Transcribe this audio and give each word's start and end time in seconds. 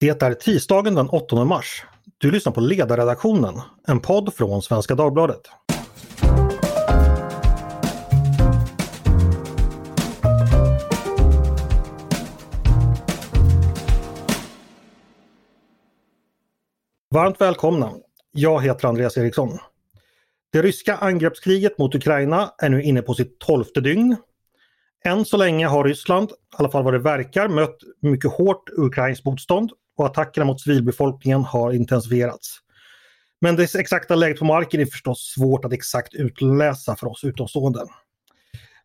Det 0.00 0.22
är 0.22 0.34
tisdagen 0.34 0.94
den 0.94 1.08
8 1.08 1.44
mars. 1.44 1.84
Du 2.18 2.30
lyssnar 2.30 2.52
på 2.52 2.60
Ledarredaktionen, 2.60 3.60
en 3.86 4.00
podd 4.00 4.34
från 4.34 4.62
Svenska 4.62 4.94
Dagbladet. 4.94 5.40
Varmt 17.10 17.40
välkomna! 17.40 17.92
Jag 18.32 18.62
heter 18.62 18.88
Andreas 18.88 19.16
Eriksson. 19.16 19.58
Det 20.52 20.62
ryska 20.62 20.96
angreppskriget 20.96 21.78
mot 21.78 21.94
Ukraina 21.94 22.54
är 22.58 22.68
nu 22.68 22.82
inne 22.82 23.02
på 23.02 23.14
sitt 23.14 23.38
tolfte 23.38 23.80
dygn. 23.80 24.16
Än 25.04 25.24
så 25.24 25.36
länge 25.36 25.66
har 25.66 25.84
Ryssland, 25.84 26.30
i 26.30 26.34
alla 26.56 26.70
fall 26.70 26.84
vad 26.84 26.92
det 26.94 26.98
verkar, 26.98 27.48
mött 27.48 27.78
mycket 28.00 28.32
hårt 28.32 28.70
ukrainskt 28.76 29.24
motstånd 29.24 29.72
och 29.98 30.06
attackerna 30.06 30.46
mot 30.46 30.60
civilbefolkningen 30.60 31.44
har 31.44 31.72
intensifierats. 31.72 32.58
Men 33.40 33.56
det 33.56 33.74
exakta 33.74 34.14
läget 34.14 34.38
på 34.38 34.44
marken 34.44 34.80
är 34.80 34.86
förstås 34.86 35.32
svårt 35.36 35.64
att 35.64 35.72
exakt 35.72 36.14
utläsa 36.14 36.96
för 36.96 37.06
oss 37.06 37.24
utomstående. 37.24 37.80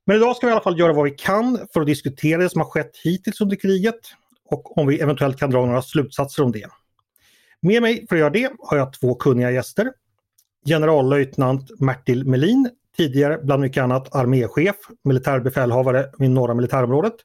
Men 0.06 0.18
idag 0.18 0.36
ska 0.36 0.48
vi 0.48 0.52
i 0.52 0.54
alla 0.54 0.64
fall 0.64 0.80
göra 0.80 0.94
vad 0.94 1.06
vi 1.06 1.12
kan 1.12 1.68
för 1.74 1.82
att 1.82 1.88
diskutera 1.88 2.42
det 2.42 2.50
som 2.50 2.62
har 2.62 2.70
skett 2.70 2.92
hittills 3.04 3.42
under 3.42 3.56
kriget 3.56 4.00
och 4.46 4.78
om 4.78 4.88
vi 4.88 5.00
eventuellt 5.00 5.40
kan 5.40 5.50
dra 5.50 5.66
några 5.66 5.82
slutsatser 5.82 6.44
om 6.44 6.52
det. 6.52 6.68
Med 7.62 7.82
mig 7.82 8.08
för 8.10 8.16
att 8.16 8.20
göra 8.20 8.30
det 8.30 8.52
har 8.60 8.78
jag 8.78 8.94
två 8.94 9.16
kunniga 9.16 9.52
gäster. 9.52 9.92
Generallöjtnant 10.66 11.80
Mertil 11.80 12.28
Melin, 12.28 12.70
tidigare 12.98 13.40
bland 13.44 13.62
mycket 13.62 13.84
annat 13.84 14.16
arméchef, 14.16 14.76
militärbefälhavare 15.04 16.10
vid 16.18 16.30
norra 16.30 16.54
militärområdet. 16.54 17.16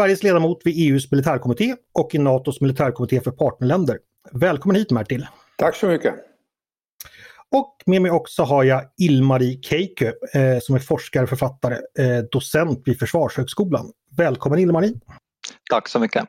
Sveriges 0.00 0.22
ledamot 0.22 0.60
vid 0.64 0.74
EUs 0.76 1.10
militärkommitté 1.10 1.74
och 1.92 2.14
i 2.14 2.18
NATOs 2.18 2.60
militärkommitté 2.60 3.20
för 3.20 3.30
partnerländer. 3.30 3.98
Välkommen 4.32 4.76
hit 4.76 4.90
Mertil! 4.90 5.26
Tack 5.58 5.76
så 5.76 5.86
mycket! 5.86 6.14
Och 7.50 7.76
med 7.86 8.02
mig 8.02 8.10
också 8.10 8.42
har 8.42 8.64
jag 8.64 8.82
Ilmari 8.98 9.60
Keikö 9.62 10.06
eh, 10.06 10.58
som 10.60 10.74
är 10.74 10.78
forskare, 10.78 11.26
författare, 11.26 11.74
eh, 11.74 12.24
docent 12.32 12.82
vid 12.84 12.98
Försvarshögskolan. 12.98 13.92
Välkommen 14.16 14.58
Ilmari! 14.58 14.94
Tack 15.70 15.88
så 15.88 15.98
mycket! 15.98 16.24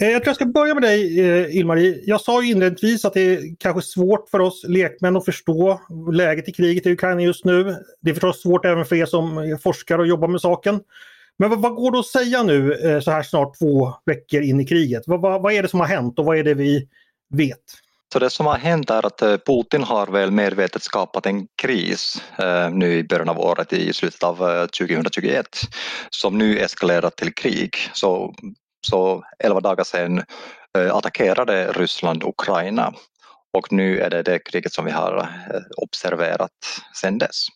Eh, 0.00 0.08
jag 0.08 0.22
tror 0.22 0.28
jag 0.28 0.36
ska 0.36 0.46
börja 0.46 0.74
med 0.74 0.82
dig 0.82 1.20
eh, 1.20 1.56
Ilmari. 1.56 2.02
Jag 2.06 2.20
sa 2.20 2.42
ju 2.42 2.50
inledningsvis 2.50 3.04
att 3.04 3.14
det 3.14 3.20
är 3.20 3.56
kanske 3.58 3.82
svårt 3.82 4.28
för 4.28 4.38
oss 4.38 4.64
lekmän 4.68 5.16
att 5.16 5.24
förstå 5.24 5.80
läget 6.12 6.48
i 6.48 6.52
kriget 6.52 6.86
i 6.86 6.92
Ukraina 6.92 7.22
just 7.22 7.44
nu. 7.44 7.76
Det 8.00 8.10
är 8.10 8.14
förstås 8.14 8.42
svårt 8.42 8.64
även 8.64 8.84
för 8.84 8.96
er 8.96 9.06
som 9.06 9.58
forskar 9.62 9.98
och 9.98 10.06
jobbar 10.06 10.28
med 10.28 10.40
saken. 10.40 10.80
Men 11.38 11.50
vad, 11.50 11.60
vad 11.60 11.74
går 11.74 11.92
det 11.92 11.98
att 11.98 12.06
säga 12.06 12.42
nu 12.42 12.74
eh, 12.74 13.00
så 13.00 13.10
här 13.10 13.22
snart 13.22 13.58
två 13.58 13.94
veckor 14.06 14.42
in 14.42 14.60
i 14.60 14.66
kriget? 14.66 15.02
Vad, 15.06 15.20
vad, 15.20 15.42
vad 15.42 15.52
är 15.52 15.62
det 15.62 15.68
som 15.68 15.80
har 15.80 15.86
hänt 15.86 16.18
och 16.18 16.24
vad 16.24 16.38
är 16.38 16.44
det 16.44 16.54
vi 16.54 16.88
vet? 17.34 17.58
Så 18.12 18.18
det 18.18 18.30
som 18.30 18.46
har 18.46 18.58
hänt 18.58 18.90
är 18.90 19.06
att 19.06 19.22
eh, 19.22 19.36
Putin 19.36 19.82
har 19.82 20.06
väl 20.06 20.30
medvetet 20.30 20.82
skapat 20.82 21.26
en 21.26 21.46
kris 21.62 22.22
eh, 22.38 22.70
nu 22.70 22.94
i 22.94 23.04
början 23.04 23.28
av 23.28 23.40
året 23.40 23.72
i 23.72 23.92
slutet 23.92 24.22
av 24.22 24.50
eh, 24.50 24.66
2021 24.66 25.46
som 26.10 26.38
nu 26.38 26.58
eskalerat 26.58 27.16
till 27.16 27.34
krig. 27.34 27.76
Så 27.92 28.34
så 28.86 29.24
elva 29.38 29.60
dagar 29.60 29.84
sedan 29.84 30.22
eh, 30.78 30.94
attackerade 30.94 31.72
Ryssland 31.72 32.22
Ukraina 32.22 32.94
och 33.52 33.72
nu 33.72 33.98
är 33.98 34.10
det 34.10 34.22
det 34.22 34.38
kriget 34.38 34.72
som 34.72 34.84
vi 34.84 34.90
har 34.90 35.18
eh, 35.18 35.60
observerat 35.76 36.50
sedan 36.94 37.18
dess. 37.18 37.46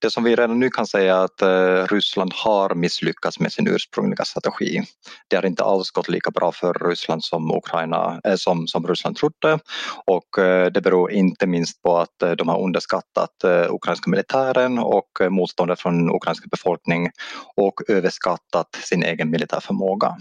Det 0.00 0.10
som 0.10 0.24
vi 0.24 0.36
redan 0.36 0.58
nu 0.58 0.70
kan 0.70 0.86
säga 0.86 1.16
är 1.16 1.24
att 1.24 1.42
eh, 1.42 1.94
Ryssland 1.94 2.32
har 2.34 2.74
misslyckats 2.74 3.40
med 3.40 3.52
sin 3.52 3.68
ursprungliga 3.68 4.24
strategi. 4.24 4.82
Det 5.28 5.36
har 5.36 5.46
inte 5.46 5.64
alls 5.64 5.90
gått 5.90 6.08
lika 6.08 6.30
bra 6.30 6.52
för 6.52 6.88
Ryssland 6.88 7.24
som, 7.24 7.50
Ukraina, 7.50 8.20
eh, 8.24 8.36
som, 8.36 8.66
som 8.66 8.86
Ryssland 8.86 9.16
trodde 9.16 9.58
och 10.06 10.26
det 10.72 10.82
beror 10.82 11.12
inte 11.12 11.46
minst 11.46 11.82
på 11.82 11.98
att 11.98 12.36
de 12.38 12.48
har 12.48 12.62
underskattat 12.62 13.30
ukrainska 13.68 14.10
militären 14.10 14.78
och 14.78 15.08
motståndet 15.30 15.80
från 15.80 16.10
ukrainska 16.10 16.48
befolkning 16.50 17.10
och 17.56 17.80
överskattat 17.88 18.74
sin 18.74 19.02
egen 19.02 19.30
militärförmåga. 19.30 20.16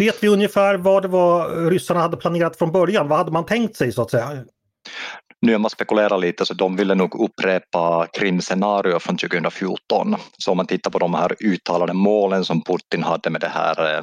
Vet 0.00 0.22
vi 0.22 0.28
ungefär 0.28 0.76
vad 0.76 1.02
det 1.02 1.08
var 1.08 1.70
ryssarna 1.70 2.00
hade 2.00 2.16
planerat 2.16 2.56
från 2.56 2.72
början? 2.72 3.08
Vad 3.08 3.18
hade 3.18 3.30
man 3.30 3.46
tänkt 3.46 3.76
sig 3.76 3.92
så 3.92 4.02
att 4.02 4.10
säga? 4.10 4.44
Nu 5.42 5.54
om 5.54 5.62
man 5.62 5.70
spekulerar 5.70 6.18
lite 6.18 6.46
så 6.46 6.54
de 6.54 6.76
ville 6.76 6.94
nog 6.94 7.24
upprepa 7.24 8.06
krimscenario 8.12 8.98
från 8.98 9.16
2014. 9.16 10.16
Så 10.38 10.50
om 10.50 10.56
man 10.56 10.66
tittar 10.66 10.90
på 10.90 10.98
de 10.98 11.14
här 11.14 11.36
uttalade 11.40 11.92
målen 11.92 12.44
som 12.44 12.62
Putin 12.62 13.02
hade 13.02 13.30
med 13.30 13.40
den 13.40 13.50
här 13.50 13.94
eh, 13.94 14.02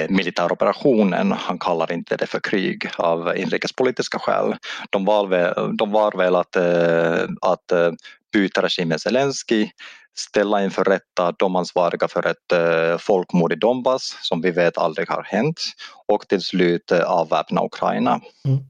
eh, 0.00 0.10
militäroperationen, 0.10 1.32
han 1.32 1.58
kallar 1.58 1.92
inte 1.92 2.16
det 2.16 2.26
för 2.26 2.40
krig 2.40 2.90
av 2.98 3.36
inrikespolitiska 3.36 4.18
skäl. 4.18 4.54
De 4.90 5.04
var 5.04 5.26
väl, 5.26 5.76
de 5.76 5.92
var 5.92 6.12
väl 6.16 6.36
att, 6.36 6.56
eh, 6.56 7.28
att 7.40 7.72
eh, 7.72 7.92
byta 8.32 8.62
regimen 8.62 8.98
Zelensky 8.98 9.68
ställa 10.14 10.64
inför 10.64 10.84
rätta 10.84 11.32
de 11.38 11.56
ansvariga 11.56 12.08
för 12.08 12.26
ett 12.26 12.52
eh, 12.52 12.98
folkmord 12.98 13.52
i 13.52 13.56
Donbass 13.56 14.18
som 14.20 14.40
vi 14.40 14.50
vet 14.50 14.78
aldrig 14.78 15.08
har 15.08 15.22
hänt 15.22 15.60
och 16.08 16.28
till 16.28 16.40
slut 16.40 16.92
eh, 16.92 17.02
avväpna 17.02 17.64
Ukraina. 17.64 18.20
Mm. 18.46 18.60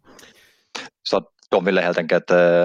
Så 1.03 1.23
de 1.51 1.65
ville 1.65 1.81
helt 1.81 1.99
enkelt 1.99 2.31
eh, 2.31 2.65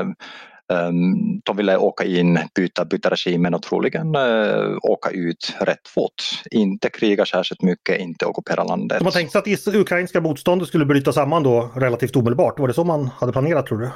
ehm, 0.74 1.42
de 1.44 1.58
ville 1.58 1.78
åka 1.78 2.04
in, 2.04 2.40
byta, 2.56 2.86
byta 2.86 3.10
regimen 3.10 3.54
och 3.54 3.62
troligen 3.62 4.16
uh, 4.16 4.78
åka 4.82 5.10
ut 5.10 5.56
rätt 5.60 5.88
fort. 5.88 6.24
Inte 6.52 6.90
kriga 6.90 7.26
särskilt 7.26 7.62
mycket, 7.62 8.00
inte 8.00 8.26
ockupera 8.26 8.64
landet. 8.64 9.02
Man 9.02 9.12
tänkte 9.12 9.40
att 9.40 9.46
det 9.46 9.68
ukrainska 9.68 10.22
motståndet 10.22 10.68
skulle 10.68 10.86
bryta 10.86 11.14
samman 11.14 11.44
då 11.44 11.72
relativt 11.76 12.16
omedelbart. 12.16 12.60
Var 12.60 12.68
det 12.68 12.74
så 12.74 12.84
man 12.84 13.10
hade 13.20 13.32
planerat 13.32 13.68
tror 13.68 13.78
du? 13.78 13.90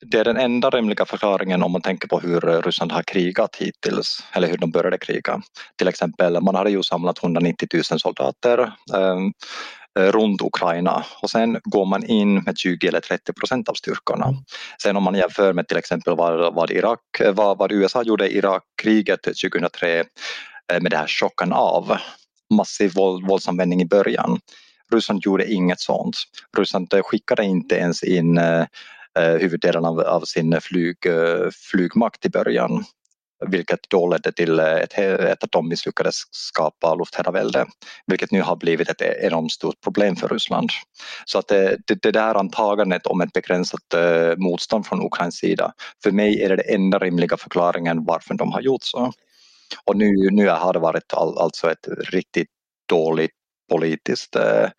Det 0.00 0.18
är 0.18 0.24
den 0.24 0.36
enda 0.36 0.70
rimliga 0.70 1.04
förklaringen 1.04 1.62
om 1.62 1.72
man 1.72 1.82
tänker 1.82 2.08
på 2.08 2.20
hur 2.20 2.40
Ryssland 2.40 2.92
har 2.92 3.02
krigat 3.02 3.56
hittills, 3.56 4.24
eller 4.32 4.48
hur 4.48 4.58
de 4.58 4.70
började 4.70 4.98
kriga. 4.98 5.42
Till 5.78 5.88
exempel, 5.88 6.40
man 6.42 6.54
hade 6.54 6.70
ju 6.70 6.82
samlat 6.82 7.22
190 7.22 7.68
000 7.74 7.84
soldater 7.84 8.72
eh, 8.94 9.18
runt 9.98 10.42
Ukraina 10.42 11.04
och 11.22 11.30
sen 11.30 11.60
går 11.64 11.84
man 11.86 12.04
in 12.04 12.34
med 12.34 12.58
20 12.58 12.88
eller 12.88 13.00
30 13.00 13.32
procent 13.32 13.68
av 13.68 13.74
styrkorna. 13.74 14.26
Mm. 14.26 14.40
Sen 14.82 14.96
om 14.96 15.02
man 15.02 15.14
jämför 15.14 15.52
med 15.52 15.68
till 15.68 15.76
exempel 15.76 16.16
vad, 16.16 16.54
vad, 16.54 16.70
Irak, 16.70 17.00
vad, 17.32 17.58
vad 17.58 17.72
USA 17.72 18.02
gjorde 18.02 18.28
i 18.28 18.36
Irakkriget 18.38 19.22
2003 19.22 19.98
eh, 19.98 20.04
med 20.80 20.90
det 20.90 20.96
här 20.96 21.06
chocken 21.06 21.52
av, 21.52 21.96
massiv 22.54 22.94
våld, 22.94 23.26
våldsanvändning 23.26 23.82
i 23.82 23.86
början. 23.86 24.40
Ryssland 24.92 25.20
gjorde 25.24 25.52
inget 25.52 25.80
sånt. 25.80 26.16
Ryssland 26.56 26.94
skickade 27.04 27.44
inte 27.44 27.74
ens 27.74 28.02
in 28.02 28.38
eh, 28.38 28.64
Eh, 28.64 28.66
Eh, 29.18 29.34
huvuddelen 29.34 29.84
av, 29.84 30.00
av 30.00 30.20
sin 30.20 30.60
flyg, 30.60 31.06
eh, 31.06 31.50
flygmakt 31.70 32.26
i 32.26 32.28
början 32.28 32.84
vilket 33.46 33.80
då 33.90 34.08
ledde 34.08 34.32
till 34.32 34.58
eh, 34.58 34.74
ett, 34.74 34.98
ett 34.98 35.44
att 35.44 35.52
de 35.52 35.68
misslyckades 35.68 36.14
skapa 36.30 36.94
luftherravälde, 36.94 37.66
vilket 38.06 38.30
nu 38.30 38.42
har 38.42 38.56
blivit 38.56 38.88
ett 38.88 39.00
e-, 39.00 39.18
enormt 39.20 39.52
stort 39.52 39.80
problem 39.80 40.16
för 40.16 40.28
Ryssland. 40.28 40.70
Så 41.24 41.38
att 41.38 41.48
det, 41.48 41.78
det, 41.86 42.02
det 42.02 42.10
där 42.10 42.34
antagandet 42.34 43.06
om 43.06 43.20
ett 43.20 43.32
begränsat 43.32 43.94
motstånd 44.36 44.86
från 44.86 45.06
Ukrains 45.06 45.36
sida, 45.36 45.72
för 46.02 46.10
mig 46.10 46.42
är 46.42 46.48
det 46.48 46.56
den 46.56 46.74
enda 46.74 46.98
rimliga 46.98 47.36
förklaringen 47.36 48.04
varför 48.04 48.34
de 48.34 48.52
har 48.52 48.60
gjort 48.60 48.82
så. 48.82 49.12
Och 49.84 49.96
nu, 49.96 50.30
nu 50.30 50.48
har 50.48 50.72
det 50.72 50.78
varit 50.78 51.14
all, 51.14 51.38
alltså 51.38 51.70
ett 51.70 51.88
riktigt 52.10 52.48
dåligt 52.88 53.43
politiskt 53.70 54.36
eh, 54.36 54.70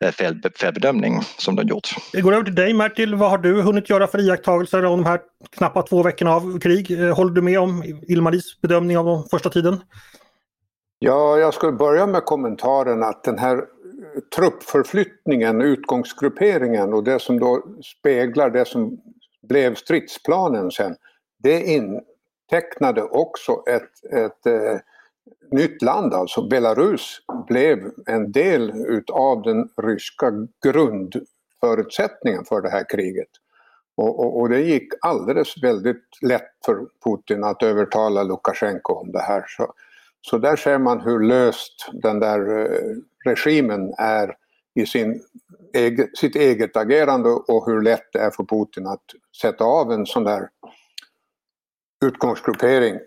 eh, 0.00 0.12
fel, 0.12 0.40
felbedömning 0.58 1.20
som 1.38 1.56
de 1.56 1.62
gjort. 1.62 1.88
Jag 2.12 2.22
går 2.22 2.32
över 2.32 2.44
till 2.44 2.54
dig 2.54 2.74
Martil. 2.74 3.14
Vad 3.14 3.30
har 3.30 3.38
du 3.38 3.62
hunnit 3.62 3.90
göra 3.90 4.06
för 4.06 4.18
iakttagelser 4.18 4.84
om 4.84 5.02
de 5.02 5.08
här 5.08 5.20
knappa 5.50 5.82
två 5.82 6.02
veckorna 6.02 6.34
av 6.34 6.60
krig? 6.60 6.90
Eh, 6.90 7.16
håller 7.16 7.32
du 7.32 7.42
med 7.42 7.60
om 7.60 7.84
Ilmaris 8.08 8.60
bedömning 8.60 8.98
av 8.98 9.04
den 9.04 9.22
första 9.30 9.50
tiden? 9.50 9.80
Ja, 10.98 11.38
jag 11.38 11.54
skulle 11.54 11.72
börja 11.72 12.06
med 12.06 12.24
kommentaren 12.24 13.02
att 13.02 13.24
den 13.24 13.38
här 13.38 13.64
truppförflyttningen, 14.36 15.62
utgångsgrupperingen 15.62 16.94
och 16.94 17.04
det 17.04 17.18
som 17.18 17.40
då 17.40 17.62
speglar 17.98 18.50
det 18.50 18.64
som 18.64 18.98
blev 19.48 19.74
stridsplanen 19.74 20.70
sen, 20.70 20.96
det 21.42 21.62
intecknade 21.62 23.02
också 23.02 23.62
ett, 23.68 24.12
ett 24.12 24.46
nytt 25.52 25.82
land, 25.82 26.14
alltså 26.14 26.42
Belarus, 26.42 27.20
blev 27.48 27.90
en 28.06 28.32
del 28.32 28.70
utav 28.86 29.42
den 29.42 29.68
ryska 29.82 30.32
grundförutsättningen 30.64 32.44
för 32.44 32.62
det 32.62 32.70
här 32.70 32.84
kriget. 32.88 33.28
Och, 33.96 34.20
och, 34.20 34.40
och, 34.40 34.48
det 34.48 34.60
gick 34.60 34.88
alldeles 35.00 35.62
väldigt 35.62 36.04
lätt 36.22 36.50
för 36.64 36.86
Putin 37.04 37.44
att 37.44 37.62
övertala 37.62 38.22
Lukasjenko 38.22 38.94
om 38.94 39.12
det 39.12 39.22
här. 39.22 39.44
Så, 39.48 39.72
så 40.20 40.38
där 40.38 40.56
ser 40.56 40.78
man 40.78 41.00
hur 41.00 41.20
löst 41.20 41.90
den 41.92 42.20
där 42.20 42.58
eh, 42.58 42.96
regimen 43.24 43.94
är 43.98 44.34
i 44.74 44.86
sin 44.86 45.22
eget, 45.74 46.16
sitt 46.18 46.36
eget 46.36 46.76
agerande 46.76 47.28
och 47.28 47.66
hur 47.66 47.82
lätt 47.82 48.12
det 48.12 48.18
är 48.18 48.30
för 48.30 48.44
Putin 48.44 48.86
att 48.86 49.04
sätta 49.40 49.64
av 49.64 49.92
en 49.92 50.06
sån 50.06 50.24
där 50.24 50.48
utgångsgruppering. 52.04 52.98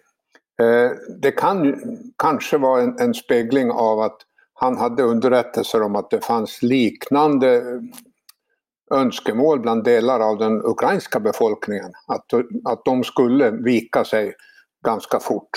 Eh, 0.62 0.92
det 1.22 1.32
kan 1.32 1.76
kanske 2.18 2.58
vara 2.58 2.82
en, 2.82 3.00
en 3.00 3.14
spegling 3.14 3.72
av 3.72 4.00
att 4.00 4.18
han 4.54 4.78
hade 4.78 5.04
underrättelser 5.04 5.82
om 5.82 5.96
att 5.96 6.10
det 6.10 6.26
fanns 6.26 6.62
liknande 6.62 7.56
eh, 7.56 7.82
önskemål 8.92 9.60
bland 9.60 9.84
delar 9.84 10.20
av 10.20 10.38
den 10.38 10.62
ukrainska 10.66 11.20
befolkningen. 11.20 11.92
Att, 12.08 12.34
att 12.66 12.86
de 12.86 13.04
skulle 13.04 13.52
vika 13.52 14.04
sig 14.04 14.34
ganska 14.86 15.20
fort. 15.20 15.50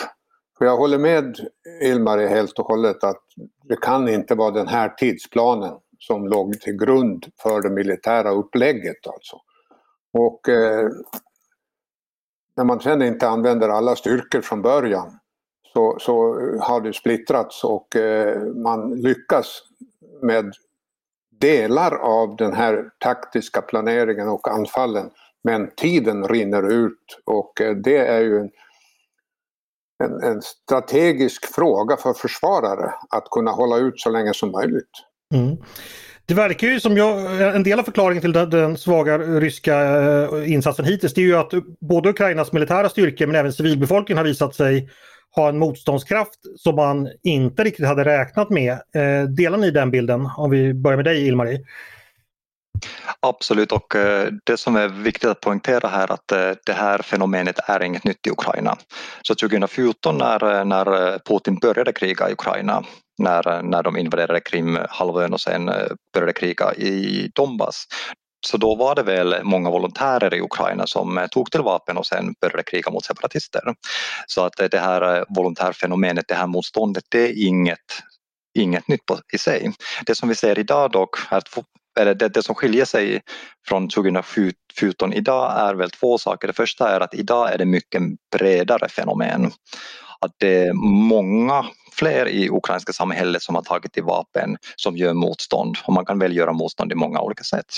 För 0.59 0.65
jag 0.65 0.77
håller 0.77 0.99
med 0.99 1.37
Ilmar 1.83 2.19
helt 2.19 2.59
och 2.59 2.67
hållet 2.67 3.05
att 3.05 3.23
det 3.65 3.77
kan 3.77 4.09
inte 4.09 4.35
vara 4.35 4.51
den 4.51 4.69
här 4.69 4.89
tidsplanen 4.89 5.75
som 5.99 6.27
låg 6.29 6.61
till 6.61 6.77
grund 6.77 7.27
för 7.43 7.63
det 7.63 7.71
militära 7.71 8.31
upplägget. 8.31 9.07
Alltså. 9.07 9.37
Och 10.13 10.49
eh, 10.49 10.89
när 12.57 12.65
man 12.65 12.81
sen 12.81 13.03
inte 13.03 13.29
använder 13.29 13.69
alla 13.69 13.97
styrkor 13.97 14.41
från 14.41 14.63
början 14.63 15.19
så, 15.73 15.97
så 16.01 16.41
eh, 16.41 16.61
har 16.61 16.81
det 16.81 16.93
splittrats 16.93 17.65
och 17.65 17.97
eh, 17.97 18.43
man 18.43 18.95
lyckas 18.95 19.63
med 20.23 20.53
delar 21.41 21.95
av 21.95 22.37
den 22.37 22.55
här 22.55 22.91
taktiska 22.99 23.63
planeringen 23.63 24.29
och 24.29 24.49
anfallen 24.49 25.11
men 25.45 25.71
tiden 25.77 26.29
rinner 26.29 26.73
ut 26.73 27.23
och 27.25 27.61
eh, 27.61 27.77
det 27.77 27.99
är 27.99 28.21
ju 28.21 28.39
en, 28.39 28.51
en, 30.05 30.23
en, 30.23 30.43
strategisk 30.43 31.55
fråga 31.55 31.97
för 31.97 32.13
försvarare 32.13 32.95
att 33.11 33.31
kunna 33.31 33.51
hålla 33.51 33.77
ut 33.77 34.01
så 34.01 34.11
länge 34.11 34.35
som 34.35 34.51
möjligt. 34.51 34.91
Mm. 35.35 35.57
Det 36.29 36.35
verkar 36.35 36.67
ju 36.67 36.81
som 36.81 36.97
jag, 36.97 37.41
en 37.57 37.63
del 37.63 37.79
av 37.79 37.85
förklaringen 37.85 38.21
till 38.21 38.33
den, 38.33 38.77
svaga 38.77 39.19
ryska 39.19 39.81
eh, 39.81 40.53
insatsen 40.53 40.85
hittills 40.85 41.15
det 41.15 41.21
är 41.21 41.27
ju 41.27 41.37
att 41.37 41.53
både 41.81 42.11
Ukrainas 42.11 42.53
militära 42.53 42.89
styrkor 42.89 43.27
men 43.27 43.37
även 43.37 43.53
civilbefolkningen 43.53 44.19
har 44.19 44.25
visat 44.25 44.55
sig 44.55 44.91
ha 45.37 45.49
en 45.49 45.59
motståndskraft 45.59 46.41
som 46.57 46.77
man 46.77 47.09
inte 47.23 47.65
riktigt 47.65 47.87
hade 47.87 48.05
räknat 48.05 48.51
med. 48.51 48.73
Eh, 48.73 49.23
delar 49.37 49.59
ni 49.59 49.71
den 49.71 49.91
bilden? 49.91 50.31
Om 50.37 50.51
vi 50.51 50.75
börjar 50.75 50.97
med 50.97 51.05
dig 51.05 51.27
Ilmarie. 51.27 51.61
Absolut 53.21 53.73
och 53.73 53.97
eh, 53.97 54.29
det 54.45 54.57
som 54.57 54.77
är 54.77 54.89
viktigt 54.89 55.31
att 55.31 55.41
poängtera 55.41 55.89
här 55.89 56.13
att 56.13 56.29
det 56.67 56.73
här 56.73 56.99
fenomenet 56.99 57.59
är 57.69 57.83
inget 57.83 58.05
nytt 58.05 58.27
i 58.27 58.31
Ukraina. 58.31 58.77
Så 59.23 59.35
2014 59.35 60.19
när, 60.19 60.65
när 60.65 61.19
Putin 61.19 61.59
började 61.59 61.93
kriga 61.93 62.29
i 62.29 62.33
Ukraina 62.33 62.85
när, 63.19 63.63
när 63.63 63.83
de 63.83 63.97
invaderade 63.97 64.41
Krimhalvön 64.41 65.33
och 65.33 65.41
sen 65.41 65.69
eh, 65.69 65.87
började 66.13 66.33
kriga 66.33 66.75
i 66.75 67.31
Donbass 67.35 67.87
så 68.47 68.57
då 68.57 68.75
var 68.75 68.95
det 68.95 69.03
väl 69.03 69.37
många 69.43 69.71
volontärer 69.71 70.35
i 70.35 70.41
Ukraina 70.41 70.87
som 70.87 71.19
eh, 71.19 71.27
tog 71.27 71.51
till 71.51 71.61
vapen 71.61 71.97
och 71.97 72.07
sen 72.07 72.35
började 72.41 72.63
kriga 72.63 72.91
mot 72.91 73.05
separatister. 73.05 73.63
Så 74.27 74.45
att 74.45 74.61
eh, 74.61 74.69
det 74.69 74.79
här 74.79 75.25
volontärfenomenet, 75.29 76.29
det 76.29 76.35
här 76.35 76.47
motståndet, 76.47 77.05
det 77.09 77.21
är 77.21 77.47
inget, 77.47 78.03
inget 78.59 78.89
nytt 78.89 79.03
i 79.33 79.39
sig. 79.39 79.73
Det 80.07 80.15
som 80.15 80.29
vi 80.29 80.35
ser 80.35 80.59
idag 80.59 80.91
dock, 80.91 81.17
eller 82.01 82.15
det, 82.15 82.29
det 82.29 82.43
som 82.43 82.55
skiljer 82.55 82.85
sig 82.85 83.23
från 83.69 83.89
2014 83.89 85.13
idag 85.13 85.53
är 85.59 85.75
väl 85.75 85.91
två 85.91 86.19
saker. 86.19 86.49
Det 86.49 86.55
första 86.55 86.89
är 86.91 87.01
att 87.01 87.15
idag 87.15 87.53
är 87.53 87.59
det 87.59 87.65
mycket 87.65 88.03
bredare 88.37 88.89
fenomen. 88.89 89.53
Att 90.21 90.33
det 90.39 90.67
är 90.67 90.73
många 91.09 91.67
fler 91.99 92.29
i 92.29 92.49
ukrainska 92.51 92.93
samhället 92.93 93.43
som 93.43 93.55
har 93.55 93.63
tagit 93.63 93.93
till 93.93 94.03
vapen 94.03 94.57
som 94.77 94.97
gör 94.97 95.15
motstånd 95.15 95.77
och 95.85 95.93
man 95.93 96.05
kan 96.05 96.19
väl 96.19 96.37
göra 96.37 96.53
motstånd 96.53 96.93
i 96.93 96.95
många 96.95 97.21
olika 97.21 97.45
sätt. 97.45 97.75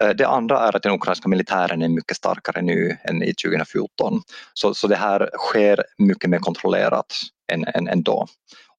Eh, 0.00 0.08
det 0.08 0.28
andra 0.28 0.58
är 0.58 0.76
att 0.76 0.82
den 0.82 0.94
ukrainska 0.94 1.28
militären 1.28 1.82
är 1.82 1.88
mycket 1.88 2.16
starkare 2.16 2.62
nu 2.62 2.96
än 3.04 3.22
i 3.22 3.34
2014. 3.34 4.22
Så, 4.54 4.74
så 4.74 4.86
det 4.86 4.96
här 4.96 5.30
sker 5.38 5.84
mycket 5.98 6.30
mer 6.30 6.38
kontrollerat 6.38 7.06
än, 7.52 7.64
än, 7.64 7.88
än 7.88 8.02
då. 8.02 8.26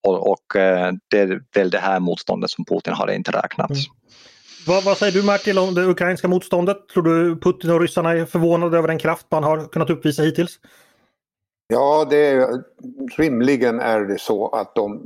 Och, 0.04 0.32
och 0.32 0.56
eh, 0.56 0.94
det 1.10 1.20
är 1.20 1.42
väl 1.56 1.70
det 1.70 1.80
här 1.80 2.00
motståndet 2.00 2.50
som 2.50 2.66
Putin 2.66 2.94
har 2.94 3.12
inte 3.12 3.32
räknat. 3.32 3.70
Mm. 3.70 3.82
Vad, 4.68 4.84
vad, 4.84 4.98
säger 4.98 5.12
du 5.12 5.24
Martin 5.24 5.58
om 5.58 5.76
det 5.76 5.86
ukrainska 5.86 6.28
motståndet? 6.28 6.78
Tror 6.94 7.04
du 7.04 7.40
Putin 7.40 7.72
och 7.72 7.82
ryssarna 7.82 8.12
är 8.12 8.26
förvånade 8.26 8.78
över 8.78 8.88
den 8.88 9.00
kraft 9.00 9.26
man 9.32 9.44
har 9.44 9.68
kunnat 9.68 9.90
uppvisa 9.90 10.24
hittills? 10.24 10.60
Ja, 11.68 12.08
det 12.10 12.18
är, 12.18 12.64
rimligen 13.18 13.80
är 13.80 14.02
det 14.02 14.20
så 14.20 14.48
att 14.48 14.76
de 14.76 15.02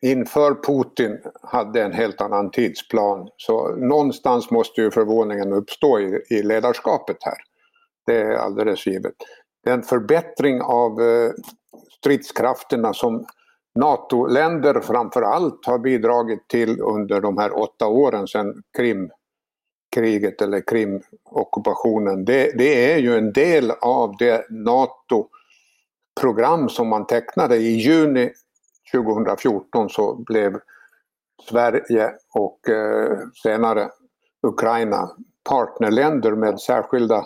inför 0.00 0.54
Putin 0.54 1.18
hade 1.42 1.82
en 1.82 1.92
helt 1.92 2.20
annan 2.20 2.50
tidsplan. 2.50 3.28
Så 3.36 3.76
någonstans 3.76 4.50
måste 4.50 4.80
ju 4.80 4.90
förvåningen 4.90 5.52
uppstå 5.52 6.00
i, 6.00 6.22
i 6.30 6.42
ledarskapet 6.42 7.16
här. 7.20 7.38
Det 8.06 8.20
är 8.20 8.36
alldeles 8.36 8.86
givet. 8.86 9.14
Den 9.64 9.82
förbättring 9.82 10.62
av 10.62 11.02
eh, 11.02 11.30
stridskrafterna 11.98 12.94
som 12.94 13.26
NATO-länder 13.74 14.80
framför 14.80 15.22
allt 15.22 15.66
har 15.66 15.78
bidragit 15.78 16.48
till 16.48 16.80
under 16.80 17.20
de 17.20 17.38
här 17.38 17.58
åtta 17.58 17.86
åren 17.86 18.26
sedan 18.26 18.62
Krimkriget 18.76 20.42
eller 20.42 20.62
Krimockupationen. 20.66 22.24
Det, 22.24 22.58
det 22.58 22.92
är 22.92 22.98
ju 22.98 23.16
en 23.16 23.32
del 23.32 23.70
av 23.70 24.16
det 24.18 24.50
NATO 24.50 25.28
program 26.20 26.68
som 26.68 26.88
man 26.88 27.06
tecknade 27.06 27.56
i 27.56 27.76
juni 27.76 28.32
2014 28.94 29.88
så 29.88 30.14
blev 30.14 30.60
Sverige 31.48 32.12
och 32.34 32.68
eh, 32.68 33.18
senare 33.42 33.90
Ukraina 34.46 35.10
partnerländer 35.48 36.32
med 36.32 36.60
särskilda 36.60 37.24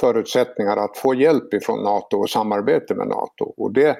förutsättningar 0.00 0.76
att 0.76 0.96
få 0.96 1.14
hjälp 1.14 1.54
ifrån 1.54 1.84
NATO 1.84 2.16
och 2.16 2.30
samarbete 2.30 2.94
med 2.94 3.08
NATO. 3.08 3.44
Och 3.56 3.72
det 3.72 3.98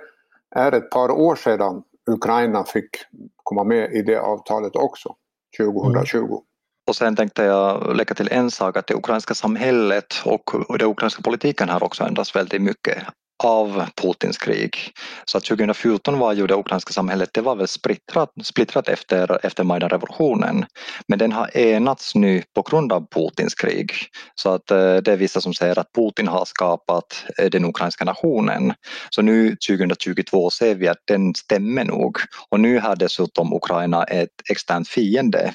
är 0.57 0.73
ett 0.73 0.91
par 0.91 1.11
år 1.11 1.37
sedan 1.37 1.83
Ukraina 2.11 2.65
fick 2.65 2.91
komma 3.37 3.65
med 3.65 3.93
i 3.93 4.03
det 4.03 4.21
avtalet 4.21 4.77
också, 4.77 5.15
2020. 5.59 6.19
Mm. 6.19 6.39
Och 6.89 6.97
sen 6.97 7.17
tänkte 7.17 7.45
jag 7.45 7.97
lägga 7.97 8.15
till 8.15 8.29
en 8.31 8.51
sak 8.51 8.77
att 8.77 8.87
det 8.87 8.95
ukrainska 8.95 9.35
samhället 9.35 10.15
och 10.25 10.79
den 10.79 10.91
ukrainska 10.91 11.23
politiken 11.23 11.69
har 11.69 11.85
också 11.85 12.05
ändrats 12.05 12.37
väldigt 12.37 12.63
mycket 12.63 12.99
av 13.45 13.85
Putins 14.03 14.39
krig. 14.39 14.77
Så 15.25 15.39
att 15.39 15.45
2014 15.45 16.19
var 16.19 16.33
ju 16.33 16.47
det 16.47 16.55
ukrainska 16.55 16.93
samhället 16.93 17.31
det 17.33 17.41
var 17.41 17.57
väl 17.57 17.69
splittrat, 17.69 18.33
splittrat 18.43 18.89
efter, 18.89 19.47
efter 19.47 19.65
Majdan-revolutionen. 19.65 20.65
Men 21.09 21.19
den 21.19 21.33
har 21.33 21.57
enats 21.57 22.15
nu 22.15 22.43
på 22.55 22.63
grund 22.63 22.93
av 22.93 23.07
Putins 23.11 23.55
krig. 23.55 23.93
Så 24.35 24.51
att 24.55 24.71
eh, 24.71 24.97
det 24.97 25.13
är 25.13 25.17
vissa 25.17 25.41
som 25.41 25.55
säger 25.55 25.79
att 25.79 25.93
Putin 25.93 26.29
har 26.29 26.45
skapat 26.45 27.25
eh, 27.39 27.51
den 27.51 27.65
ukrainska 27.65 28.05
nationen. 28.05 28.75
Så 29.11 29.23
nu 29.23 29.57
2022 29.69 30.51
ser 30.51 30.75
vi 30.75 30.89
att 30.89 31.03
den 31.05 31.35
stämmer 31.35 31.85
nog. 31.85 32.19
Och 32.49 32.61
nu 32.61 32.79
har 32.79 32.97
dessutom 32.97 33.53
Ukraina 33.53 34.05
ett 34.05 34.51
externt 34.51 34.89
fiende 34.89 35.53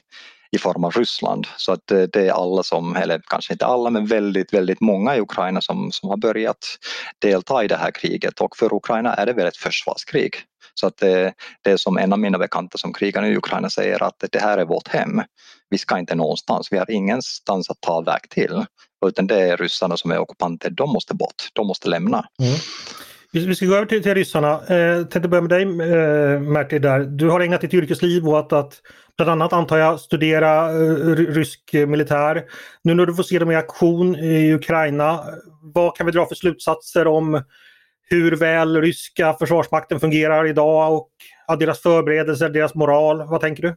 i 0.53 0.57
form 0.57 0.83
av 0.83 0.91
Ryssland. 0.91 1.47
Så 1.57 1.71
att 1.71 1.91
eh, 1.91 2.01
det 2.01 2.27
är 2.27 2.31
alla 2.31 2.63
som, 2.63 2.95
eller 2.95 3.21
kanske 3.27 3.53
inte 3.53 3.65
alla 3.65 3.89
men 3.89 4.05
väldigt, 4.05 4.53
väldigt 4.53 4.81
många 4.81 5.15
i 5.15 5.21
Ukraina 5.21 5.61
som, 5.61 5.91
som 5.91 6.09
har 6.09 6.17
börjat 6.17 6.77
delta 7.19 7.63
i 7.63 7.67
det 7.67 7.75
här 7.75 7.91
kriget 7.91 8.41
och 8.41 8.57
för 8.57 8.73
Ukraina 8.73 9.13
är 9.13 9.25
det 9.25 9.33
väl 9.33 9.47
ett 9.47 9.57
försvarskrig. 9.57 10.35
Så 10.73 10.87
att 10.87 10.97
det, 10.97 11.33
det 11.61 11.71
är 11.71 11.77
som 11.77 11.97
en 11.97 12.13
av 12.13 12.19
mina 12.19 12.37
bekanta 12.37 12.77
som 12.77 12.93
krigar 12.93 13.25
i 13.25 13.37
Ukraina 13.37 13.69
säger 13.69 14.03
att 14.03 14.23
det 14.31 14.39
här 14.39 14.57
är 14.57 14.65
vårt 14.65 14.87
hem. 14.87 15.21
Vi 15.69 15.77
ska 15.77 15.99
inte 15.99 16.15
någonstans, 16.15 16.67
vi 16.71 16.77
har 16.77 16.91
ingenstans 16.91 17.69
att 17.69 17.81
ta 17.81 18.01
väg 18.01 18.29
till. 18.29 18.65
Utan 19.05 19.27
det 19.27 19.41
är 19.41 19.57
ryssarna 19.57 19.97
som 19.97 20.11
är 20.11 20.19
ockupanter, 20.19 20.69
de 20.69 20.89
måste 20.89 21.13
bort, 21.13 21.49
de 21.53 21.67
måste 21.67 21.89
lämna. 21.89 22.25
Mm. 22.41 22.55
Vi 23.33 23.55
ska 23.55 23.65
gå 23.65 23.75
över 23.75 23.85
till, 23.85 24.03
till 24.03 24.13
ryssarna. 24.13 24.53
Eh, 24.53 25.03
tänkte 25.03 25.29
börja 25.29 25.41
med 25.41 25.49
dig 25.49 25.63
eh, 25.63 26.39
Märti 26.39 26.79
där. 26.79 26.99
Du 26.99 27.29
har 27.29 27.39
ägnat 27.39 27.61
ditt 27.61 27.73
yrkesliv 27.73 28.29
åt 28.29 28.53
att 28.53 28.81
bland 29.17 29.31
annat 29.31 29.53
antar 29.53 29.77
jag 29.77 29.99
studera 29.99 30.71
eh, 30.71 31.15
rysk 31.15 31.73
militär. 31.73 32.43
Nu 32.81 32.93
när 32.93 33.05
du 33.05 33.15
får 33.15 33.23
se 33.23 33.39
dem 33.39 33.51
i 33.51 33.55
aktion 33.55 34.15
i 34.15 34.53
Ukraina, 34.53 35.19
vad 35.61 35.95
kan 35.95 36.05
vi 36.05 36.11
dra 36.11 36.25
för 36.25 36.35
slutsatser 36.35 37.07
om 37.07 37.43
hur 38.09 38.35
väl 38.35 38.81
ryska 38.81 39.33
försvarsmakten 39.33 39.99
fungerar 39.99 40.47
idag 40.47 40.93
och 40.93 41.09
ja, 41.47 41.55
deras 41.55 41.79
förberedelser, 41.79 42.49
deras 42.49 42.75
moral? 42.75 43.27
Vad 43.27 43.41
tänker 43.41 43.63
du? 43.63 43.75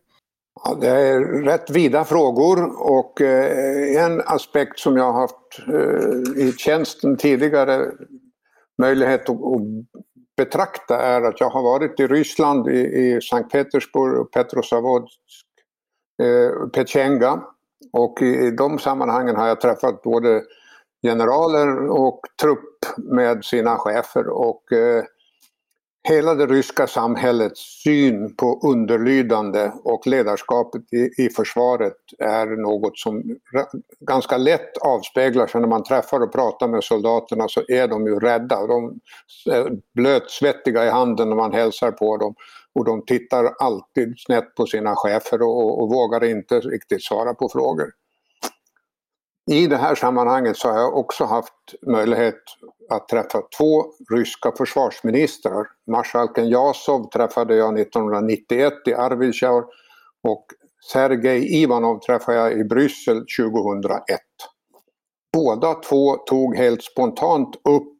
Ja, 0.64 0.78
det 0.80 0.88
är 0.88 1.20
rätt 1.44 1.70
vida 1.70 2.04
frågor 2.04 2.82
och 2.90 3.20
eh, 3.20 4.04
en 4.04 4.20
aspekt 4.20 4.78
som 4.78 4.96
jag 4.96 5.12
har 5.12 5.20
haft 5.20 5.68
eh, 5.68 6.42
i 6.42 6.52
tjänsten 6.56 7.16
tidigare 7.16 7.90
möjlighet 8.78 9.20
att, 9.20 9.36
att 9.36 9.62
betrakta 10.36 10.98
är 10.98 11.22
att 11.22 11.40
jag 11.40 11.50
har 11.50 11.62
varit 11.62 12.00
i 12.00 12.06
Ryssland, 12.06 12.68
i, 12.68 12.80
i 12.80 13.20
Sankt 13.20 13.52
Petersburg 13.52 14.30
Petrosavodsk, 14.30 14.32
Petrozavodsk, 14.32 15.20
eh, 16.22 16.68
Petjenga. 16.68 17.42
Och 17.92 18.22
i, 18.22 18.46
i 18.46 18.50
de 18.50 18.78
sammanhangen 18.78 19.36
har 19.36 19.48
jag 19.48 19.60
träffat 19.60 20.02
både 20.02 20.42
generaler 21.02 21.88
och 21.88 22.20
trupp 22.40 22.78
med 22.96 23.44
sina 23.44 23.76
chefer 23.76 24.28
och 24.28 24.72
eh, 24.72 25.04
hela 26.08 26.34
det 26.34 26.46
ryska 26.46 26.86
samhällets 26.86 27.82
syn 27.82 28.36
på 28.36 28.60
underlydande 28.62 29.72
och 29.84 30.06
ledarskapet 30.06 30.82
i, 30.92 31.22
i 31.24 31.28
försvaret 31.36 31.96
är 32.18 32.46
något 32.46 32.98
som 32.98 33.22
ganska 34.00 34.36
lätt 34.36 34.78
avspeglar 34.78 35.46
sig 35.46 35.60
när 35.60 35.68
man 35.68 35.84
träffar 35.84 36.20
och 36.20 36.32
pratar 36.32 36.68
med 36.68 36.84
soldaterna 36.84 37.48
så 37.48 37.62
är 37.68 37.88
de 37.88 38.06
ju 38.06 38.18
rädda. 38.18 38.66
De 38.66 39.00
är 39.50 39.70
blötsvettiga 39.94 40.84
i 40.86 40.90
handen 40.90 41.28
när 41.28 41.36
man 41.36 41.52
hälsar 41.52 41.90
på 41.90 42.16
dem. 42.16 42.34
och 42.74 42.84
de 42.84 43.04
tittar 43.04 43.54
alltid 43.58 44.14
snett 44.18 44.54
på 44.54 44.66
sina 44.66 44.94
chefer 44.96 45.42
och, 45.42 45.64
och, 45.64 45.82
och 45.82 45.88
vågar 45.88 46.24
inte 46.24 46.60
riktigt 46.60 47.04
svara 47.04 47.34
på 47.34 47.48
frågor. 47.48 47.90
I 49.50 49.66
det 49.66 49.76
här 49.76 49.94
sammanhanget 49.94 50.56
så 50.56 50.68
har 50.68 50.78
jag 50.78 50.96
också 50.96 51.24
haft 51.24 51.74
möjlighet 51.86 52.42
att 52.88 53.08
träffa 53.08 53.42
två 53.58 53.84
ryska 54.12 54.52
försvarsministrar. 54.58 55.66
Marskalken 55.90 56.48
Jasov 56.48 57.10
träffade 57.10 57.56
jag 57.56 57.80
1991 57.80 58.72
i 58.86 58.94
Arvidsjaur 58.94 59.64
och 60.22 60.46
Sergej 60.92 61.62
Ivanov 61.62 61.98
träffade 61.98 62.38
jag 62.38 62.52
i 62.52 62.64
Bryssel 62.64 63.24
2001. 63.38 64.20
Båda 65.32 65.74
två 65.74 66.16
tog 66.16 66.56
helt 66.56 66.82
spontant 66.82 67.56
upp 67.56 67.96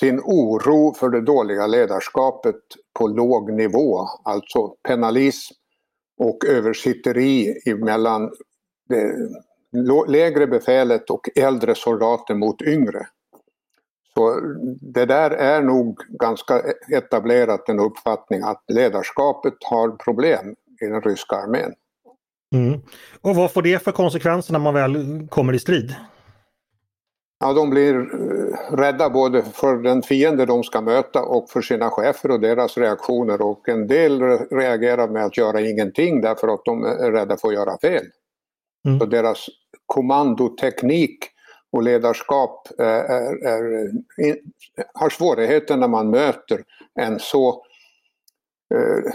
sin 0.00 0.20
oro 0.20 0.94
för 0.94 1.08
det 1.08 1.20
dåliga 1.20 1.66
ledarskapet 1.66 2.60
på 2.98 3.06
låg 3.06 3.52
nivå, 3.52 3.98
alltså 4.24 4.68
penalism 4.88 5.54
och 6.18 6.44
översitteri 6.44 7.54
mellan 7.76 8.30
det 8.88 9.14
lägre 10.08 10.46
befälet 10.46 11.10
och 11.10 11.28
äldre 11.36 11.74
soldater 11.74 12.34
mot 12.34 12.62
yngre. 12.62 13.06
Så 14.18 14.40
det 14.80 15.06
där 15.06 15.30
är 15.30 15.62
nog 15.62 16.00
ganska 16.20 16.62
etablerat 16.92 17.68
en 17.68 17.80
uppfattning 17.80 18.42
att 18.42 18.64
ledarskapet 18.68 19.54
har 19.70 19.90
problem 19.90 20.54
i 20.82 20.86
den 20.86 21.02
ryska 21.02 21.36
armén. 21.36 21.72
Mm. 22.54 22.80
Och 23.20 23.36
vad 23.36 23.52
får 23.52 23.62
det 23.62 23.82
för 23.82 23.92
konsekvenser 23.92 24.52
när 24.52 24.60
man 24.60 24.74
väl 24.74 25.26
kommer 25.30 25.52
i 25.52 25.58
strid? 25.58 25.94
Ja, 27.40 27.52
de 27.52 27.70
blir 27.70 27.94
eh, 27.94 28.76
rädda 28.76 29.10
både 29.10 29.42
för 29.42 29.76
den 29.76 30.02
fiende 30.02 30.46
de 30.46 30.64
ska 30.64 30.80
möta 30.80 31.22
och 31.22 31.50
för 31.50 31.62
sina 31.62 31.90
chefer 31.90 32.30
och 32.30 32.40
deras 32.40 32.78
reaktioner 32.78 33.42
och 33.42 33.68
en 33.68 33.86
del 33.86 34.20
reagerar 34.50 35.08
med 35.08 35.24
att 35.24 35.36
göra 35.36 35.60
ingenting 35.60 36.20
därför 36.20 36.48
att 36.48 36.64
de 36.64 36.84
är 36.84 37.12
rädda 37.12 37.36
för 37.36 37.48
att 37.48 37.54
göra 37.54 37.78
fel. 37.78 38.04
Mm. 38.86 38.98
Så 38.98 39.06
deras 39.06 39.46
kommandoteknik 39.86 41.18
och 41.74 41.82
ledarskap 41.82 42.68
är, 42.78 42.84
är, 43.46 43.84
är, 44.16 44.38
har 44.94 45.10
svårigheter 45.10 45.76
när 45.76 45.88
man 45.88 46.10
möter 46.10 46.64
en 47.00 47.18
så 47.18 47.48
eh, 48.74 49.12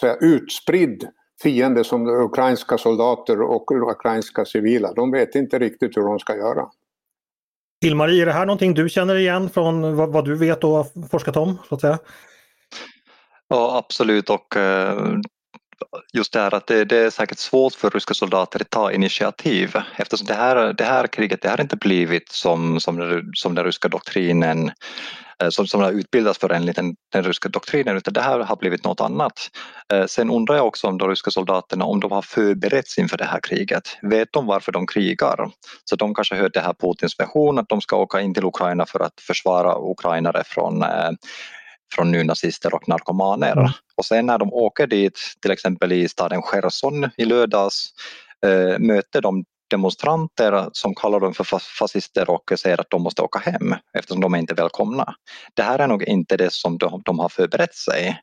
säga, 0.00 0.16
utspridd 0.20 1.08
fiende 1.42 1.84
som 1.84 2.08
ukrainska 2.08 2.78
soldater 2.78 3.42
och 3.42 3.70
ukrainska 3.70 4.44
civila. 4.44 4.92
De 4.92 5.10
vet 5.10 5.34
inte 5.34 5.58
riktigt 5.58 5.96
hur 5.96 6.02
de 6.02 6.18
ska 6.18 6.36
göra. 6.36 6.68
Till-Marie, 7.80 8.22
är 8.22 8.26
det 8.26 8.32
här 8.32 8.46
någonting 8.46 8.74
du 8.74 8.88
känner 8.88 9.16
igen 9.16 9.50
från 9.50 9.96
vad, 9.96 10.12
vad, 10.12 10.24
du 10.24 10.34
vet 10.34 10.64
och 10.64 10.70
har 10.70 11.08
forskat 11.08 11.36
om? 11.36 11.58
Så 11.68 11.74
att 11.74 11.80
säga? 11.80 11.98
Ja 13.48 13.78
absolut 13.78 14.30
och 14.30 14.56
eh, 14.56 15.16
just 16.12 16.32
det 16.32 16.40
här 16.40 16.54
att 16.54 16.66
det, 16.66 16.84
det, 16.84 16.98
är 16.98 17.10
säkert 17.10 17.38
svårt 17.38 17.74
för 17.74 17.90
ryska 17.90 18.14
soldater 18.14 18.60
att 18.60 18.70
ta 18.70 18.92
initiativ 18.92 19.76
eftersom 19.96 20.26
det 20.26 20.34
här, 20.34 20.72
det 20.72 20.84
här 20.84 21.06
kriget 21.06 21.42
det 21.42 21.48
har 21.48 21.60
inte 21.60 21.76
blivit 21.76 22.28
som, 22.28 22.80
som, 22.80 23.22
som 23.34 23.54
den 23.54 23.64
ryska 23.64 23.88
doktrinen 23.88 24.70
eh, 25.42 25.48
som, 25.48 25.66
som 25.66 25.80
har 25.80 25.92
utbildats 25.92 26.38
för 26.38 26.50
enligt 26.50 26.76
den, 26.76 26.94
den 27.12 27.24
ryska 27.24 27.48
doktrinen 27.48 27.96
utan 27.96 28.14
det 28.14 28.20
här 28.20 28.38
har 28.40 28.56
blivit 28.56 28.84
något 28.84 29.00
annat. 29.00 29.50
Eh, 29.92 30.06
sen 30.06 30.30
undrar 30.30 30.56
jag 30.56 30.66
också 30.66 30.86
om 30.86 30.98
de 30.98 31.08
ryska 31.08 31.30
soldaterna 31.30 31.84
om 31.84 32.00
de 32.00 32.12
har 32.12 32.22
förberetts 32.22 32.98
inför 32.98 33.16
det 33.16 33.24
här 33.24 33.40
kriget. 33.40 33.98
Vet 34.02 34.28
de 34.32 34.46
varför 34.46 34.72
de 34.72 34.86
krigar? 34.86 35.50
Så 35.84 35.96
de 35.96 36.14
kanske 36.14 36.34
hörde 36.34 36.60
det 36.60 36.60
här 36.60 36.74
Putins 36.74 37.20
version 37.20 37.58
att 37.58 37.68
de 37.68 37.80
ska 37.80 37.96
åka 37.96 38.20
in 38.20 38.34
till 38.34 38.44
Ukraina 38.44 38.86
för 38.86 39.00
att 39.00 39.20
försvara 39.20 39.90
ukrainare 39.90 40.42
från 40.46 40.82
eh, 40.82 41.10
från 41.94 42.12
nynazister 42.12 42.74
och 42.74 42.88
narkomaner. 42.88 43.52
Mm. 43.52 43.70
Och 43.96 44.04
sen 44.04 44.26
när 44.26 44.38
de 44.38 44.52
åker 44.52 44.86
dit, 44.86 45.18
till 45.42 45.50
exempel 45.50 45.92
i 45.92 46.08
staden 46.08 46.42
Cherson 46.42 47.10
i 47.16 47.24
lördags, 47.24 47.90
möter 48.78 49.20
de 49.20 49.44
demonstranter 49.70 50.68
som 50.72 50.94
kallar 50.94 51.20
dem 51.20 51.34
för 51.34 51.44
fascister 51.78 52.30
och 52.30 52.52
säger 52.56 52.80
att 52.80 52.90
de 52.90 53.02
måste 53.02 53.22
åka 53.22 53.38
hem 53.38 53.74
eftersom 53.98 54.20
de 54.20 54.34
är 54.34 54.38
inte 54.38 54.54
välkomna. 54.54 55.14
Det 55.54 55.62
här 55.62 55.78
är 55.78 55.86
nog 55.86 56.02
inte 56.02 56.36
det 56.36 56.52
som 56.52 56.78
de, 56.78 57.02
de 57.04 57.18
har 57.18 57.28
förberett 57.28 57.74
sig. 57.74 58.20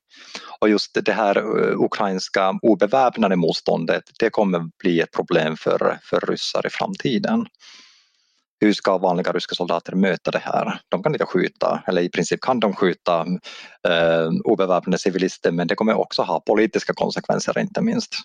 Och 0.60 0.70
just 0.70 1.06
det 1.06 1.12
här 1.12 1.38
uh, 1.38 1.82
ukrainska 1.82 2.60
obeväpnade 2.62 3.36
motståndet, 3.36 4.04
det 4.20 4.30
kommer 4.30 4.70
bli 4.84 5.00
ett 5.00 5.12
problem 5.12 5.58
för, 5.58 6.00
för 6.04 6.20
ryssar 6.20 6.68
i 6.68 6.70
framtiden 6.70 7.46
hur 8.62 8.74
ska 8.74 8.98
vanliga 8.98 9.32
ryska 9.32 9.56
soldater 9.56 9.96
möta 9.96 10.32
det 10.32 10.42
här? 10.44 10.82
De 10.90 11.04
kan 11.04 11.14
inte 11.14 11.26
skjuta, 11.26 11.84
eller 11.88 12.02
i 12.02 12.10
princip 12.10 12.42
kan 12.42 12.60
de 12.60 12.74
skjuta 12.74 13.26
eh, 13.88 14.30
obeväpnade 14.44 14.98
civilister 14.98 15.52
men 15.52 15.68
det 15.68 15.76
kommer 15.76 16.00
också 16.00 16.22
ha 16.22 16.40
politiska 16.40 16.94
konsekvenser 16.94 17.60
inte 17.60 17.82
minst. 17.82 18.16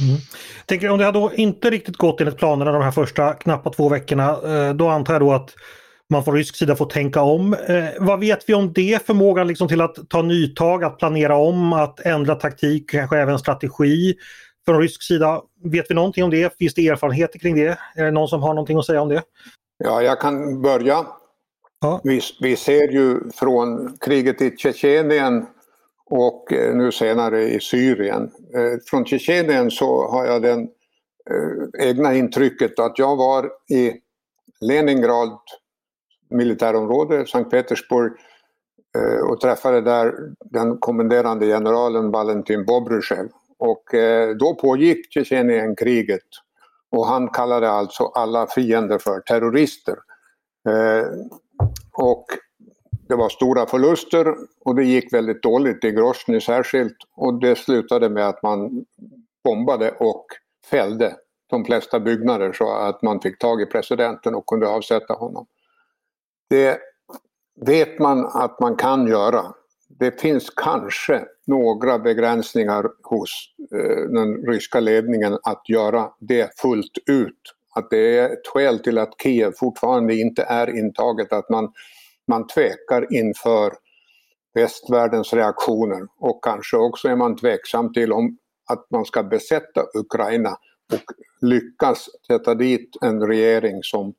Mm. 0.00 0.20
Tänker, 0.66 0.90
om 0.90 0.98
det 0.98 1.04
hade 1.04 1.18
då 1.18 1.32
inte 1.34 1.70
riktigt 1.70 1.96
gått 1.96 2.20
enligt 2.20 2.36
planerna 2.36 2.72
de 2.72 2.82
här 2.82 2.90
första 2.90 3.34
knappa 3.34 3.70
två 3.70 3.88
veckorna, 3.88 4.30
eh, 4.30 4.74
då 4.74 4.88
antar 4.88 5.14
jag 5.14 5.22
då 5.22 5.32
att 5.32 5.54
man 6.10 6.24
från 6.24 6.34
rysk 6.34 6.56
sida 6.56 6.76
får 6.76 6.86
tänka 6.86 7.22
om. 7.22 7.54
Eh, 7.54 7.84
vad 7.98 8.20
vet 8.20 8.48
vi 8.48 8.54
om 8.54 8.72
det? 8.72 9.06
Förmågan 9.06 9.46
liksom 9.48 9.68
till 9.68 9.80
att 9.80 9.96
ta 10.08 10.22
nytag, 10.22 10.84
att 10.84 10.98
planera 10.98 11.36
om, 11.36 11.72
att 11.72 12.00
ändra 12.00 12.34
taktik, 12.34 12.90
kanske 12.90 13.18
även 13.18 13.38
strategi 13.38 14.14
från 14.64 14.80
rysk 14.80 15.02
sida. 15.02 15.40
Vet 15.64 15.86
vi 15.90 15.94
någonting 15.94 16.24
om 16.24 16.30
det? 16.30 16.58
Finns 16.58 16.74
det 16.74 16.88
erfarenheter 16.88 17.38
kring 17.38 17.56
det? 17.56 17.78
Är 17.94 18.04
det 18.04 18.10
någon 18.10 18.28
som 18.28 18.42
har 18.42 18.54
någonting 18.54 18.78
att 18.78 18.86
säga 18.86 19.02
om 19.02 19.08
det? 19.08 19.22
Ja, 19.84 20.02
jag 20.02 20.20
kan 20.20 20.62
börja. 20.62 21.06
Ja. 21.80 22.00
Vi, 22.04 22.20
vi 22.40 22.56
ser 22.56 22.88
ju 22.88 23.30
från 23.34 23.96
kriget 24.00 24.42
i 24.42 24.56
Tjetjenien 24.56 25.46
och 26.06 26.52
eh, 26.52 26.74
nu 26.74 26.92
senare 26.92 27.42
i 27.42 27.60
Syrien. 27.60 28.22
Eh, 28.54 28.78
från 28.86 29.04
Tjetjenien 29.04 29.70
så 29.70 30.08
har 30.08 30.26
jag 30.26 30.42
det 30.42 30.50
eh, 30.50 31.88
egna 31.88 32.14
intrycket 32.14 32.78
att 32.78 32.98
jag 32.98 33.16
var 33.16 33.50
i 33.68 33.92
Leningrad 34.60 35.38
militärområde, 36.30 37.26
Sankt 37.26 37.50
Petersburg 37.50 38.12
och 39.28 39.40
träffade 39.40 39.80
där 39.80 40.14
den 40.44 40.78
kommenderande 40.78 41.46
generalen 41.46 42.10
Valentin 42.10 42.64
Bobrysjev. 42.64 43.28
Och 43.58 43.84
då 44.38 44.54
pågick 44.54 45.12
Tjetjenienkriget 45.12 46.22
och 46.94 47.06
han 47.06 47.28
kallade 47.28 47.70
alltså 47.70 48.04
alla 48.04 48.46
fiender 48.46 48.98
för 48.98 49.20
terrorister. 49.20 49.96
Eh, 50.68 51.06
och 51.92 52.26
det 53.08 53.14
var 53.14 53.28
stora 53.28 53.66
förluster 53.66 54.34
och 54.64 54.74
det 54.74 54.84
gick 54.84 55.12
väldigt 55.12 55.42
dåligt 55.42 55.84
i 55.84 55.90
Grosny 55.90 56.40
särskilt 56.40 56.96
och 57.16 57.40
det 57.40 57.58
slutade 57.58 58.08
med 58.08 58.28
att 58.28 58.42
man 58.42 58.84
bombade 59.44 59.90
och 59.90 60.26
fällde 60.70 61.16
de 61.50 61.64
flesta 61.64 62.00
byggnader 62.00 62.52
så 62.52 62.72
att 62.72 63.02
man 63.02 63.20
fick 63.20 63.38
tag 63.38 63.62
i 63.62 63.66
presidenten 63.66 64.34
och 64.34 64.46
kunde 64.46 64.68
avsätta 64.68 65.14
honom. 65.14 65.46
Det 66.50 66.78
vet 67.66 67.98
man 67.98 68.26
att 68.26 68.60
man 68.60 68.76
kan 68.76 69.06
göra 69.06 69.54
det 69.98 70.20
finns 70.20 70.50
kanske 70.50 71.24
några 71.46 71.98
begränsningar 71.98 72.90
hos 73.02 73.30
eh, 73.74 74.10
den 74.10 74.46
ryska 74.46 74.80
ledningen 74.80 75.38
att 75.42 75.68
göra 75.68 76.10
det 76.20 76.60
fullt 76.60 76.98
ut. 77.06 77.40
Att 77.74 77.90
det 77.90 78.18
är 78.18 78.30
ett 78.30 78.46
skäl 78.46 78.78
till 78.78 78.98
att 78.98 79.22
Kiev 79.22 79.52
fortfarande 79.56 80.14
inte 80.14 80.42
är 80.42 80.78
intaget, 80.78 81.32
att 81.32 81.50
man, 81.50 81.72
man 82.28 82.46
tvekar 82.46 83.14
inför 83.14 83.72
västvärldens 84.54 85.32
reaktioner 85.32 86.06
och 86.20 86.44
kanske 86.44 86.76
också 86.76 87.08
är 87.08 87.16
man 87.16 87.36
tveksam 87.36 87.92
till 87.92 88.12
om 88.12 88.38
att 88.70 88.90
man 88.90 89.04
ska 89.04 89.22
besätta 89.22 89.82
Ukraina 89.98 90.50
och 90.92 91.02
lyckas 91.40 92.08
sätta 92.26 92.54
dit 92.54 92.96
en 93.02 93.26
regering 93.26 93.82
som 93.82 94.14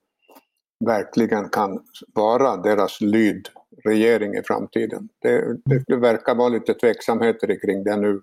verkligen 0.86 1.50
kan 1.50 1.80
vara 2.14 2.58
deras 2.58 3.02
lyd 3.02 3.50
regering 3.86 4.36
i 4.36 4.42
framtiden. 4.44 5.10
Det, 5.22 5.58
det 5.88 5.96
verkar 5.96 6.36
vara 6.36 6.50
lite 6.50 6.74
tveksamheter 6.74 7.60
kring 7.66 7.84
det 7.84 7.98
nu. 7.98 8.22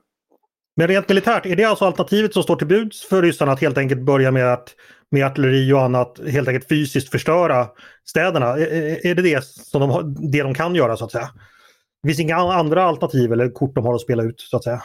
Men 0.76 0.88
rent 0.88 1.08
militärt, 1.08 1.46
är 1.46 1.56
det 1.56 1.64
alltså 1.64 1.84
alternativet 1.84 2.32
som 2.32 2.42
står 2.42 2.56
till 2.56 2.66
buds 2.66 3.08
för 3.08 3.22
ryssarna 3.22 3.52
att 3.52 3.60
helt 3.60 3.78
enkelt 3.78 4.00
börja 4.00 4.30
med 4.30 4.52
att 4.52 4.68
med 5.10 5.26
artilleri 5.26 5.72
och 5.72 5.82
annat 5.82 6.20
helt 6.28 6.48
enkelt 6.48 6.68
fysiskt 6.68 7.10
förstöra 7.10 7.66
städerna? 8.04 8.46
Är, 8.46 9.06
är 9.06 9.14
det 9.14 9.22
det 9.22 9.44
som 9.44 9.80
de, 9.80 10.16
det 10.30 10.42
de 10.42 10.54
kan 10.54 10.74
göra 10.74 10.96
så 10.96 11.04
att 11.04 11.12
säga? 11.12 11.28
Det 12.02 12.08
finns 12.08 12.20
inga 12.20 12.36
andra 12.36 12.84
alternativ 12.84 13.32
eller 13.32 13.50
kort 13.50 13.74
de 13.74 13.84
har 13.84 13.94
att 13.94 14.00
spela 14.00 14.22
ut 14.22 14.40
så 14.40 14.56
att 14.56 14.64
säga? 14.64 14.82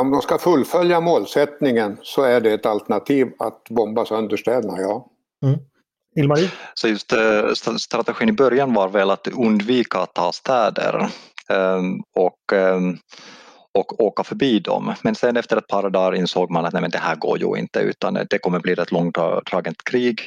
Om 0.00 0.10
de 0.10 0.20
ska 0.20 0.38
fullfölja 0.38 1.00
målsättningen 1.00 1.96
så 2.02 2.22
är 2.22 2.40
det 2.40 2.52
ett 2.52 2.66
alternativ 2.66 3.32
att 3.38 3.62
bomba 3.70 4.04
sönder 4.04 4.36
städerna, 4.36 4.80
ja. 4.80 5.10
Mm. 5.44 5.58
Ilmarie? 6.16 6.50
Så 6.74 6.88
just 6.88 7.12
eh, 7.12 7.52
strategin 7.78 8.28
i 8.28 8.32
början 8.32 8.74
var 8.74 8.88
väl 8.88 9.10
att 9.10 9.28
undvika 9.28 9.98
att 9.98 10.14
ta 10.14 10.32
städer. 10.32 11.08
Ehm, 11.48 12.00
och, 12.14 12.52
ehm, 12.52 12.98
och 13.78 14.00
åka 14.00 14.24
förbi 14.24 14.58
dem. 14.58 14.94
Men 15.02 15.14
sen 15.14 15.36
efter 15.36 15.56
ett 15.56 15.68
par 15.68 15.90
dagar 15.90 16.14
insåg 16.14 16.50
man 16.50 16.64
att 16.64 16.72
nej, 16.72 16.82
men 16.82 16.90
det 16.90 16.98
här 16.98 17.16
går 17.16 17.38
ju 17.38 17.56
inte 17.56 17.78
utan 17.78 18.16
eh, 18.16 18.24
det 18.30 18.38
kommer 18.38 18.60
bli 18.60 18.72
ett 18.72 18.92
långdraget 18.92 19.84
krig 19.84 20.20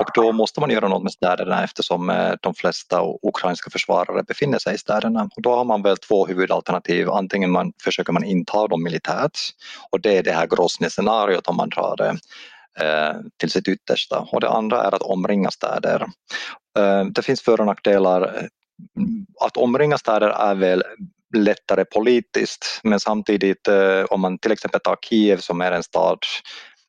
och 0.00 0.06
då 0.14 0.32
måste 0.32 0.60
man 0.60 0.70
göra 0.70 0.88
något 0.88 1.02
med 1.02 1.12
städerna 1.12 1.64
eftersom 1.64 2.10
eh, 2.10 2.32
de 2.42 2.54
flesta 2.54 3.02
ukrainska 3.22 3.70
försvarare 3.70 4.22
befinner 4.22 4.58
sig 4.58 4.74
i 4.74 4.78
städerna. 4.78 5.28
Och 5.36 5.42
då 5.42 5.54
har 5.54 5.64
man 5.64 5.82
väl 5.82 5.96
två 5.96 6.26
huvudalternativ. 6.26 7.10
Antingen 7.10 7.50
man, 7.50 7.72
försöker 7.84 8.12
man 8.12 8.24
inta 8.24 8.66
dem 8.66 8.82
militärt 8.82 9.38
och 9.90 10.00
det 10.00 10.18
är 10.18 10.22
det 10.22 10.32
här 10.32 10.46
Grozny-scenariot 10.46 11.48
om 11.48 11.56
man 11.56 11.68
drar 11.68 11.96
det 11.96 12.18
Eh, 12.80 13.14
till 13.36 13.50
sitt 13.50 13.68
yttersta. 13.68 14.28
Och 14.32 14.40
det 14.40 14.48
andra 14.48 14.82
är 14.82 14.94
att 14.94 15.02
omringa 15.02 15.50
städer. 15.50 16.06
Eh, 16.78 17.04
det 17.04 17.22
finns 17.22 17.42
för 17.42 17.60
och 17.60 17.66
nackdelar. 17.66 18.22
Eh, 18.22 18.44
att 19.40 19.56
omringa 19.56 19.98
städer 19.98 20.28
är 20.28 20.54
väl 20.54 20.82
lättare 21.36 21.84
politiskt 21.84 22.80
men 22.82 23.00
samtidigt 23.00 23.68
eh, 23.68 24.04
om 24.04 24.20
man 24.20 24.38
till 24.38 24.52
exempel 24.52 24.80
tar 24.80 24.96
Kiev 25.02 25.36
som 25.36 25.60
är 25.60 25.72
en 25.72 25.82
stad 25.82 26.18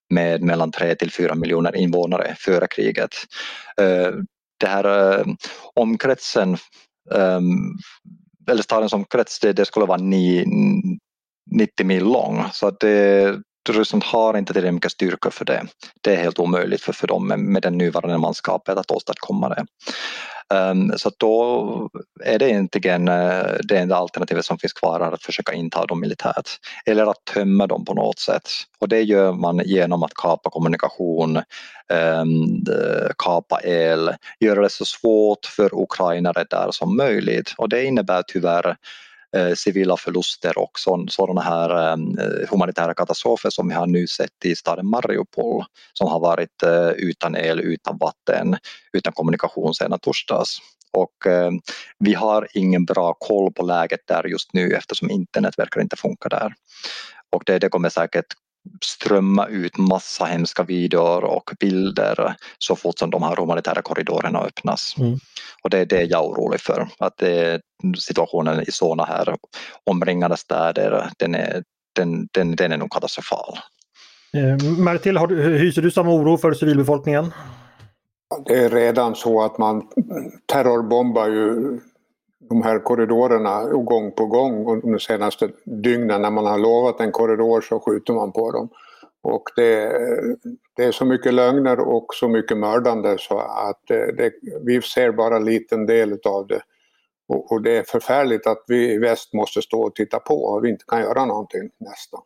med 0.10 0.42
mellan 0.42 0.72
3 0.72 0.96
till 0.96 1.12
4 1.12 1.36
miljoner 1.36 1.76
invånare 1.76 2.36
före 2.40 2.68
kriget. 2.68 3.16
Eh, 3.82 4.12
det 4.60 4.68
här 4.68 5.18
eh, 5.20 5.26
omkretsen 5.74 6.58
ehm, 7.16 7.78
eller 8.52 8.64
stadens 8.64 8.94
omkrets 8.94 9.40
det, 9.40 9.54
det 9.54 9.66
skulle 9.66 9.86
vara 9.86 10.02
90 10.02 11.86
mil 11.86 12.04
lång 12.04 12.46
så 12.54 12.68
att 12.68 12.80
det, 12.80 13.36
Ryssland 13.70 14.04
har 14.04 14.38
inte 14.38 14.54
tillräckligt 14.54 14.74
mycket 14.74 14.92
styrka 14.92 15.32
för 15.32 15.46
det. 15.46 15.64
Det 16.02 16.14
är 16.16 16.18
helt 16.18 16.40
omöjligt 16.40 16.82
för, 16.82 16.94
för 16.94 17.08
dem 17.08 17.28
med, 17.28 17.40
med 17.40 17.62
den 17.62 17.78
nuvarande 17.78 18.18
manskapet 18.18 18.78
att 18.78 18.92
åstadkomma 18.92 19.50
det. 19.50 19.66
Um, 20.54 20.94
så 20.98 21.12
då 21.18 21.90
är 22.24 22.40
det 22.40 22.50
egentligen 22.50 23.08
uh, 23.08 23.58
det 23.64 23.78
enda 23.78 23.96
alternativet 23.96 24.46
som 24.46 24.58
finns 24.58 24.74
kvar 24.74 25.00
att 25.00 25.24
försöka 25.24 25.54
inta 25.54 25.86
dem 25.86 26.00
militärt 26.00 26.50
eller 26.86 27.06
att 27.06 27.26
tömma 27.34 27.68
dem 27.68 27.86
på 27.86 27.94
något 27.94 28.20
sätt. 28.20 28.50
Och 28.80 28.90
det 28.90 29.02
gör 29.02 29.32
man 29.34 29.62
genom 29.66 30.04
att 30.04 30.14
kapa 30.14 30.50
kommunikation, 30.50 31.42
um, 32.22 32.66
kapa 33.18 33.60
el, 33.64 34.12
göra 34.40 34.62
det 34.62 34.70
så 34.70 34.86
svårt 34.86 35.46
för 35.46 35.82
ukrainare 35.82 36.46
där 36.50 36.68
som 36.72 36.98
möjligt 36.98 37.54
och 37.58 37.70
det 37.70 37.86
innebär 37.86 38.24
tyvärr 38.28 38.76
Eh, 39.36 39.54
civila 39.54 39.98
förluster 39.98 40.58
och 40.58 40.72
sådana 41.10 41.42
här 41.42 41.92
eh, 41.92 41.98
humanitära 42.50 42.94
katastrofer 42.94 43.50
som 43.50 43.68
vi 43.68 43.74
har 43.74 43.88
nu 43.88 44.08
sett 44.08 44.46
i 44.46 44.56
staden 44.56 44.88
Mariupol 44.88 45.64
som 45.94 46.08
har 46.08 46.20
varit 46.20 46.64
eh, 46.64 46.90
utan 46.90 47.36
el, 47.36 47.60
utan 47.60 47.98
vatten, 47.98 48.58
utan 48.94 49.14
kommunikation 49.14 49.74
sedan 49.74 50.00
torsdags. 50.00 50.58
Och 50.98 51.14
vi 52.00 52.14
har 52.14 52.48
ingen 52.54 52.86
bra 52.86 53.14
koll 53.14 53.54
på 53.54 53.66
läget 53.66 54.00
där 54.08 54.24
just 54.24 54.54
nu 54.54 54.72
eftersom 54.72 55.10
internet 55.10 55.60
verkar 55.60 55.82
inte 55.82 55.96
funka 55.96 56.30
där. 56.30 56.54
Och 57.36 57.44
det, 57.46 57.60
det 57.60 57.70
kommer 57.70 57.90
säkert 57.90 58.26
strömma 58.82 59.48
ut 59.48 59.78
massa 59.78 60.26
hemska 60.26 60.64
videor 60.64 61.24
och 61.24 61.52
bilder 61.60 62.36
så 62.58 62.76
fort 62.76 63.00
som 63.00 63.10
de 63.10 63.24
här 63.24 63.36
humanitära 63.36 63.82
korridorerna 63.82 64.40
öppnas. 64.40 64.96
Mm. 64.98 65.18
Och 65.64 65.70
det 65.70 65.80
är 65.80 65.86
det 65.86 66.04
jag 66.04 66.24
är 66.24 66.28
orolig 66.28 66.60
för, 66.60 66.88
att 67.00 67.18
det, 67.18 67.62
situationen 67.98 68.62
i 68.62 68.72
sådana 68.72 69.06
här 69.06 69.36
omringade 69.84 70.38
städer, 70.38 71.10
den 71.18 71.36
är, 71.36 71.64
den, 71.96 72.28
den, 72.32 72.56
den 72.56 72.72
är 72.72 72.78
nog 72.78 72.92
katastrofal. 72.92 73.58
Eh, 74.34 74.72
Mertil, 74.78 75.18
har 75.18 75.28
du, 75.28 75.58
hyser 75.58 75.82
du 75.82 75.92
samma 75.92 76.12
oro 76.12 76.38
för 76.38 76.54
civilbefolkningen? 76.54 77.34
Det 78.46 78.66
är 78.66 78.70
redan 78.70 79.16
så 79.16 79.44
att 79.44 79.58
man 79.58 79.88
terrorbombar 80.46 81.28
ju 81.28 81.80
de 82.50 82.62
här 82.62 82.80
korridorerna 82.80 83.64
gång 83.64 84.12
på 84.12 84.26
gång 84.26 84.82
de 84.82 85.00
senaste 85.00 85.50
dygnen. 85.66 86.22
När 86.22 86.32
man 86.32 86.46
har 86.46 86.58
lovat 86.58 87.00
en 87.00 87.12
korridor 87.12 87.62
så 87.62 87.80
skjuter 87.80 88.14
man 88.14 88.32
på 88.32 88.52
dem. 88.52 88.70
Och 89.24 89.44
det, 89.56 89.92
det 90.76 90.84
är 90.84 90.92
så 90.92 91.06
mycket 91.06 91.34
lögner 91.34 91.80
och 91.80 92.06
så 92.14 92.28
mycket 92.28 92.58
mördande 92.58 93.18
så 93.20 93.40
att 93.40 93.92
eh, 93.92 94.16
det, 94.18 94.34
vi 94.62 94.82
ser 94.82 95.12
bara 95.12 95.36
en 95.36 95.46
liten 95.46 95.86
del 95.86 96.20
av 96.26 96.48
det. 96.48 96.62
Och, 97.28 97.52
och, 97.52 97.62
det 97.62 97.78
är 97.78 97.84
förfärligt 97.84 98.48
att 98.48 98.64
vi 98.68 98.94
i 98.94 98.98
väst 98.98 99.34
måste 99.34 99.62
stå 99.62 99.82
och 99.82 99.96
titta 99.96 100.20
på 100.20 100.44
och 100.44 100.66
vi 100.66 100.70
inte 100.70 100.86
kan 100.88 101.02
göra 101.02 101.26
någonting 101.26 101.70
nästan. 101.78 102.22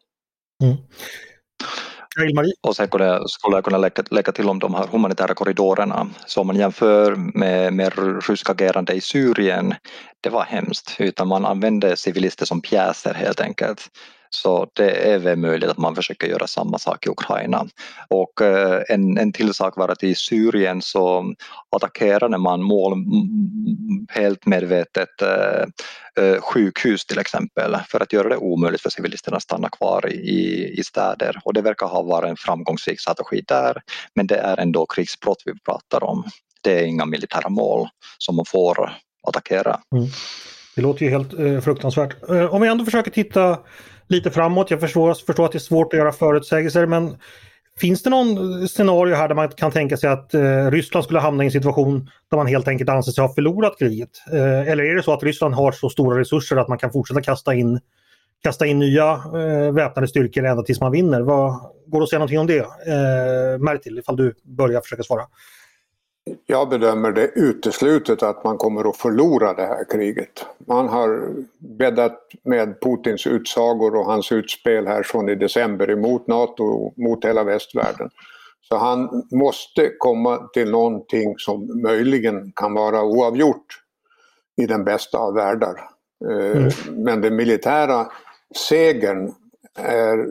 Mm. 0.63 0.77
Och 2.61 2.75
sen 2.75 2.87
skulle 3.27 3.55
jag 3.57 3.63
kunna 3.63 3.77
lägga, 3.77 4.03
lägga 4.11 4.31
till 4.31 4.49
om 4.49 4.59
de 4.59 4.73
här 4.73 4.87
humanitära 4.87 5.33
korridorerna. 5.33 6.09
Så 6.25 6.41
om 6.41 6.47
man 6.47 6.55
jämför 6.55 7.15
med, 7.15 7.73
med 7.73 7.93
ryska 8.29 8.51
agerande 8.51 8.93
i 8.93 9.01
Syrien, 9.01 9.75
det 10.21 10.29
var 10.29 10.43
hemskt. 10.43 10.95
Utan 10.99 11.27
man 11.27 11.45
använde 11.45 11.97
civilister 11.97 12.45
som 12.45 12.61
pjäser 12.61 13.13
helt 13.13 13.41
enkelt. 13.41 13.89
Så 14.29 14.67
det 14.73 15.11
är 15.13 15.19
väl 15.19 15.37
möjligt 15.37 15.69
att 15.69 15.77
man 15.77 15.95
försöker 15.95 16.27
göra 16.27 16.47
samma 16.47 16.79
sak 16.79 17.05
i 17.05 17.09
Ukraina. 17.09 17.67
Och 18.09 18.41
eh, 18.41 18.81
en, 18.89 19.17
en 19.17 19.33
till 19.33 19.53
sak 19.53 19.77
var 19.77 19.89
att 19.89 20.03
i 20.03 20.15
Syrien 20.15 20.81
så 20.81 21.33
attackerade 21.75 22.37
man 22.37 22.63
mål 22.63 22.93
helt 24.09 24.45
medvetet 24.45 25.21
eh, 25.21 25.63
eh, 26.25 26.41
sjukhus 26.41 27.05
till 27.05 27.19
exempel 27.19 27.77
för 27.89 27.99
att 27.99 28.13
göra 28.13 28.29
det 28.29 28.37
omöjligt 28.37 28.81
för 28.81 28.89
civilisterna 28.89 29.37
att 29.37 29.43
stanna 29.43 29.69
kvar 29.69 30.09
i, 30.13 30.73
i 30.79 30.83
städer 30.83 31.41
och 31.43 31.53
det 31.53 31.61
verkar 31.61 31.87
ha 31.87 32.01
varit 32.01 32.29
en 32.29 32.37
framgångsrik 32.37 32.99
strategi 32.99 33.43
där 33.47 33.81
men 34.15 34.27
det 34.27 34.37
är 34.37 34.59
ändå 34.59 34.85
krigsbrott 34.85 35.41
vi 35.45 35.53
pratar 35.59 36.03
om. 36.03 36.23
Det 36.61 36.79
är 36.79 36.85
inga 36.85 37.05
militära 37.05 37.49
mål 37.49 37.87
som 38.17 38.35
man 38.35 38.45
får 38.45 38.91
attackera. 39.27 39.79
Mm. 39.95 40.07
Det 40.75 40.81
låter 40.81 41.05
ju 41.05 41.11
helt 41.11 41.33
eh, 41.33 41.59
fruktansvärt. 41.59 42.29
Eh, 42.29 42.53
om 42.53 42.61
vi 42.61 42.67
ändå 42.67 42.85
försöker 42.85 43.11
titta 43.11 43.57
lite 44.07 44.31
framåt. 44.31 44.71
Jag 44.71 44.79
förstår, 44.79 45.13
förstår 45.13 45.45
att 45.45 45.51
det 45.51 45.57
är 45.57 45.59
svårt 45.59 45.93
att 45.93 45.99
göra 45.99 46.11
förutsägelser 46.11 46.85
men 46.85 47.17
finns 47.79 48.03
det 48.03 48.09
någon 48.09 48.67
scenario 48.67 49.15
här 49.15 49.27
där 49.27 49.35
man 49.35 49.49
kan 49.49 49.71
tänka 49.71 49.97
sig 49.97 50.09
att 50.09 50.33
eh, 50.33 50.71
Ryssland 50.71 51.03
skulle 51.03 51.19
hamna 51.19 51.43
i 51.43 51.45
en 51.45 51.51
situation 51.51 52.09
där 52.31 52.37
man 52.37 52.47
helt 52.47 52.67
enkelt 52.67 52.89
anser 52.89 53.11
sig 53.11 53.21
ha 53.21 53.33
förlorat 53.33 53.79
kriget? 53.79 54.09
Eh, 54.31 54.69
eller 54.71 54.83
är 54.83 54.95
det 54.95 55.03
så 55.03 55.13
att 55.13 55.23
Ryssland 55.23 55.53
har 55.53 55.71
så 55.71 55.89
stora 55.89 56.19
resurser 56.19 56.57
att 56.57 56.67
man 56.67 56.77
kan 56.77 56.91
fortsätta 56.91 57.21
kasta 57.21 57.55
in, 57.55 57.79
kasta 58.43 58.65
in 58.65 58.79
nya 58.79 59.11
eh, 59.11 59.73
väpnade 59.73 60.07
styrkor 60.07 60.45
ända 60.45 60.63
tills 60.63 60.81
man 60.81 60.91
vinner? 60.91 61.21
Vad, 61.21 61.61
går 61.87 61.99
det 61.99 62.03
att 62.03 62.09
säga 62.09 62.19
någonting 62.19 62.39
om 62.39 62.47
det? 62.47 62.59
Eh, 62.59 63.59
Mertil, 63.59 63.99
ifall 63.99 64.15
du 64.15 64.33
börjar 64.43 64.81
försöka 64.81 65.03
svara. 65.03 65.23
Jag 66.45 66.69
bedömer 66.69 67.11
det 67.11 67.31
uteslutet 67.35 68.23
att 68.23 68.43
man 68.43 68.57
kommer 68.57 68.89
att 68.89 68.97
förlora 68.97 69.53
det 69.53 69.65
här 69.65 69.85
kriget. 69.91 70.45
Man 70.67 70.89
har 70.89 71.33
bäddat 71.57 72.17
med 72.43 72.81
Putins 72.81 73.27
utsagor 73.27 73.95
och 73.95 74.05
hans 74.05 74.31
utspel 74.31 74.87
här 74.87 75.03
från 75.03 75.29
i 75.29 75.35
december 75.35 75.89
emot 75.89 76.27
NATO 76.27 76.63
och 76.63 76.97
mot 76.97 77.25
hela 77.25 77.43
västvärlden. 77.43 78.09
Så 78.69 78.77
han 78.77 79.23
måste 79.31 79.91
komma 79.97 80.49
till 80.53 80.71
någonting 80.71 81.33
som 81.37 81.81
möjligen 81.81 82.51
kan 82.55 82.73
vara 82.73 83.03
oavgjort 83.03 83.81
i 84.61 84.65
den 84.65 84.83
bästa 84.83 85.17
av 85.17 85.33
världar. 85.33 85.89
Eh, 86.29 86.57
mm. 86.57 86.71
Men 86.89 87.21
den 87.21 87.35
militära 87.35 88.07
segern 88.55 89.33
är 89.79 90.29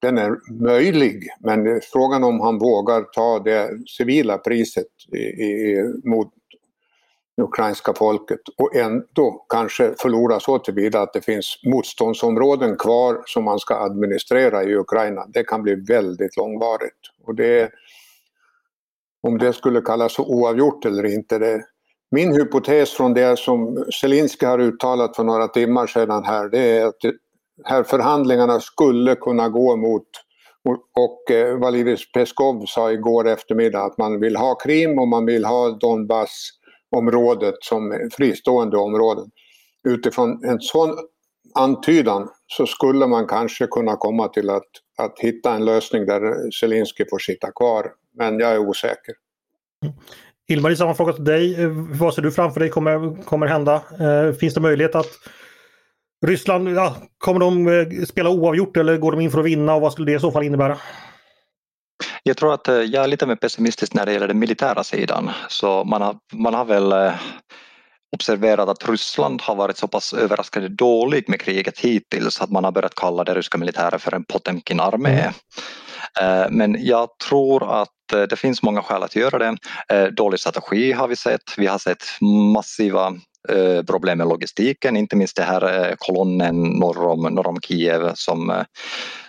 den 0.00 0.18
är 0.18 0.38
möjlig 0.62 1.28
men 1.40 1.80
frågan 1.92 2.24
om 2.24 2.40
han 2.40 2.58
vågar 2.58 3.02
ta 3.02 3.38
det 3.38 3.70
civila 3.88 4.38
priset 4.38 4.86
i, 5.12 5.18
i, 5.18 5.84
mot 6.04 6.32
det 7.36 7.42
ukrainska 7.42 7.94
folket 7.94 8.40
och 8.56 8.76
ändå 8.76 9.46
kanske 9.48 9.94
förlora 9.98 10.40
så 10.40 10.58
tillvida 10.58 11.00
att 11.00 11.12
det 11.12 11.20
finns 11.20 11.60
motståndsområden 11.64 12.76
kvar 12.76 13.22
som 13.26 13.44
man 13.44 13.58
ska 13.58 13.74
administrera 13.74 14.64
i 14.64 14.76
Ukraina. 14.76 15.26
Det 15.28 15.44
kan 15.44 15.62
bli 15.62 15.74
väldigt 15.74 16.36
långvarigt. 16.36 16.98
Och 17.26 17.34
det, 17.34 17.70
om 19.22 19.38
det 19.38 19.52
skulle 19.52 19.80
kallas 19.80 20.18
oavgjort 20.18 20.84
eller 20.84 21.04
inte, 21.04 21.38
det, 21.38 21.64
min 22.10 22.34
hypotes 22.34 22.90
från 22.90 23.14
det 23.14 23.38
som 23.38 23.84
Zelensky 24.00 24.46
har 24.46 24.58
uttalat 24.58 25.16
för 25.16 25.24
några 25.24 25.48
timmar 25.48 25.86
sedan 25.86 26.24
här, 26.24 26.48
det 26.48 26.58
är 26.58 26.86
att 26.86 27.00
här 27.64 27.82
förhandlingarna 27.82 28.60
skulle 28.60 29.14
kunna 29.14 29.48
gå 29.48 29.76
mot 29.76 30.06
och 30.96 31.30
eh, 31.30 31.58
Valeris 31.58 32.12
Peskov 32.12 32.64
sa 32.66 32.92
igår 32.92 33.28
eftermiddag 33.28 33.84
att 33.84 33.98
man 33.98 34.20
vill 34.20 34.36
ha 34.36 34.54
Krim 34.54 34.98
och 34.98 35.08
man 35.08 35.26
vill 35.26 35.44
ha 35.44 35.70
Donbass-området 35.70 37.54
som 37.60 38.08
fristående 38.16 38.76
områden. 38.76 39.30
Utifrån 39.88 40.44
en 40.44 40.60
sån 40.60 40.96
antydan 41.54 42.28
så 42.46 42.66
skulle 42.66 43.06
man 43.06 43.26
kanske 43.26 43.66
kunna 43.66 43.96
komma 43.96 44.28
till 44.28 44.50
att, 44.50 44.68
att 44.98 45.18
hitta 45.18 45.54
en 45.54 45.64
lösning 45.64 46.06
där 46.06 46.50
Zelensky 46.60 47.04
får 47.10 47.18
sitta 47.18 47.52
kvar. 47.52 47.92
Men 48.16 48.38
jag 48.38 48.52
är 48.52 48.58
osäker. 48.58 49.14
Ilmar, 50.48 50.74
samma 50.74 50.94
fråga 50.94 51.12
till 51.12 51.24
dig. 51.24 51.62
Eh, 51.62 51.70
vad 52.00 52.14
ser 52.14 52.22
du 52.22 52.30
framför 52.30 52.60
dig 52.60 52.70
kommer, 52.70 53.22
kommer 53.24 53.46
hända? 53.46 53.74
Eh, 54.00 54.32
finns 54.32 54.54
det 54.54 54.60
möjlighet 54.60 54.94
att 54.94 55.10
Ryssland, 56.26 56.68
ja, 56.68 56.96
kommer 57.18 57.40
de 57.40 57.68
eh, 57.68 58.04
spela 58.04 58.30
oavgjort 58.30 58.76
eller 58.76 58.96
går 58.96 59.12
de 59.12 59.20
in 59.20 59.30
för 59.30 59.38
att 59.38 59.44
vinna 59.44 59.74
och 59.74 59.80
vad 59.80 59.92
skulle 59.92 60.12
det 60.12 60.16
i 60.16 60.20
så 60.20 60.32
fall 60.32 60.44
innebära? 60.44 60.78
Jag 62.22 62.36
tror 62.36 62.54
att 62.54 62.68
eh, 62.68 62.74
jag 62.74 63.04
är 63.04 63.08
lite 63.08 63.26
mer 63.26 63.36
pessimistisk 63.36 63.94
när 63.94 64.06
det 64.06 64.12
gäller 64.12 64.28
den 64.28 64.38
militära 64.38 64.84
sidan. 64.84 65.30
Så 65.48 65.84
man 65.84 66.02
har, 66.02 66.16
man 66.32 66.54
har 66.54 66.64
väl 66.64 66.92
eh, 66.92 67.14
observerat 68.16 68.68
att 68.68 68.88
Ryssland 68.88 69.42
har 69.42 69.54
varit 69.54 69.76
så 69.76 69.88
pass 69.88 70.12
överraskande 70.12 70.68
dåligt 70.68 71.28
med 71.28 71.40
kriget 71.40 71.78
hittills 71.78 72.40
att 72.40 72.50
man 72.50 72.64
har 72.64 72.72
börjat 72.72 72.94
kalla 72.94 73.24
det 73.24 73.34
ryska 73.34 73.58
militären 73.58 73.98
för 74.00 74.14
en 74.14 74.24
Potemkin-armé. 74.24 75.32
Mm. 76.20 76.56
Men 76.56 76.84
jag 76.84 77.08
tror 77.28 77.82
att 77.82 77.88
det 78.28 78.36
finns 78.36 78.62
många 78.62 78.82
skäl 78.82 79.02
att 79.02 79.16
göra 79.16 79.38
det. 79.38 79.56
Dålig 80.10 80.40
strategi 80.40 80.92
har 80.92 81.08
vi 81.08 81.16
sett. 81.16 81.42
Vi 81.56 81.66
har 81.66 81.78
sett 81.78 82.04
massiva 82.54 83.12
Eh, 83.48 83.82
problem 83.82 84.18
med 84.18 84.28
logistiken, 84.28 84.96
inte 84.96 85.16
minst 85.16 85.36
den 85.36 85.46
här 85.46 85.88
eh, 85.88 85.94
kolonnen 85.98 86.62
norr 86.62 87.06
om, 87.06 87.22
norr 87.22 87.46
om 87.46 87.60
Kiev 87.60 88.10
som, 88.14 88.50
eh, 88.50 88.62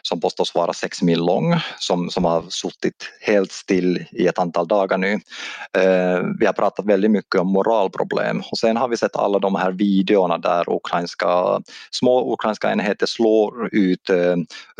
som 0.02 0.22
påstås 0.22 0.56
vara 0.56 0.74
sex 0.74 1.02
mil 1.02 1.20
lång, 1.20 1.56
som, 1.80 2.10
som 2.10 2.26
har 2.26 2.44
suttit 2.50 3.10
helt 3.22 3.52
still 3.52 4.06
i 4.12 4.28
ett 4.28 4.40
antal 4.40 4.68
dagar 4.68 4.98
nu. 4.98 5.20
Vi 6.40 6.46
har 6.46 6.54
pratat 6.54 6.86
väldigt 6.86 7.12
mycket 7.12 7.42
om 7.42 7.48
moralproblem 7.48 8.42
och 8.52 8.58
sen 8.58 8.78
har 8.78 8.88
vi 8.88 8.98
sett 8.98 9.16
alla 9.16 9.40
de 9.40 9.56
här 9.56 9.72
videorna 9.72 10.38
där 10.38 10.76
ukrainska, 10.76 11.62
små 11.92 12.34
ukrainska 12.34 12.72
enheter 12.72 13.06
slår 13.06 13.70
ut 13.76 14.10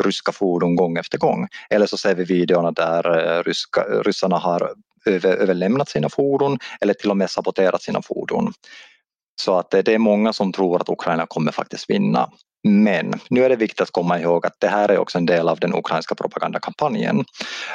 ryska 0.04 0.32
fordon 0.32 0.76
gång 0.76 0.96
efter 0.96 1.18
gång. 1.18 1.48
Eller 1.70 1.86
så 1.86 1.96
ser 1.96 2.14
vi 2.14 2.24
videorna 2.24 2.70
där 2.70 3.42
ryska, 3.42 3.80
ryssarna 4.04 4.38
har 4.38 4.74
överlämnat 5.06 5.88
sina 5.88 6.08
fordon 6.08 6.58
eller 6.80 6.94
till 6.94 7.10
och 7.10 7.16
med 7.16 7.30
saboterat 7.30 7.82
sina 7.82 8.02
fordon. 8.02 8.52
Så 9.44 9.58
att 9.58 9.70
det 9.70 9.88
är 9.88 9.98
många 9.98 10.32
som 10.32 10.52
tror 10.52 10.80
att 10.80 10.88
Ukraina 10.88 11.26
kommer 11.26 11.52
faktiskt 11.52 11.90
vinna. 11.90 12.30
Men 12.68 13.20
nu 13.30 13.44
är 13.44 13.48
det 13.48 13.56
viktigt 13.56 13.80
att 13.80 13.90
komma 13.90 14.20
ihåg 14.20 14.46
att 14.46 14.56
det 14.58 14.68
här 14.68 14.88
är 14.88 14.98
också 14.98 15.18
en 15.18 15.26
del 15.26 15.48
av 15.48 15.58
den 15.58 15.74
ukrainska 15.74 16.14
propagandakampanjen. 16.14 17.24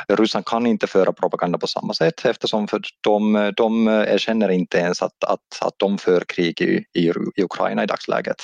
Ryssland 0.07 0.45
kan 0.45 0.67
inte 0.67 0.87
föra 0.87 1.13
propaganda 1.13 1.57
på 1.57 1.67
samma 1.67 1.93
sätt 1.93 2.25
eftersom 2.25 2.67
för 2.67 2.81
de, 3.01 3.51
de 3.57 3.87
erkänner 3.87 4.49
inte 4.49 4.77
ens 4.77 5.01
att, 5.01 5.23
att, 5.23 5.61
att 5.61 5.73
de 5.77 5.97
för 5.97 6.23
krig 6.27 6.61
i, 6.61 6.83
i, 6.99 7.11
i 7.35 7.43
Ukraina 7.43 7.83
i 7.83 7.87
dagsläget. 7.87 8.37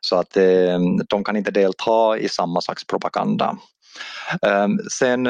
Så 0.00 0.16
att 0.16 0.36
eh, 0.36 0.78
de 1.08 1.24
kan 1.24 1.36
inte 1.36 1.50
delta 1.50 2.18
i 2.18 2.28
samma 2.28 2.60
slags 2.60 2.86
propaganda. 2.86 3.58
Ehm, 4.46 4.78
sen 4.90 5.26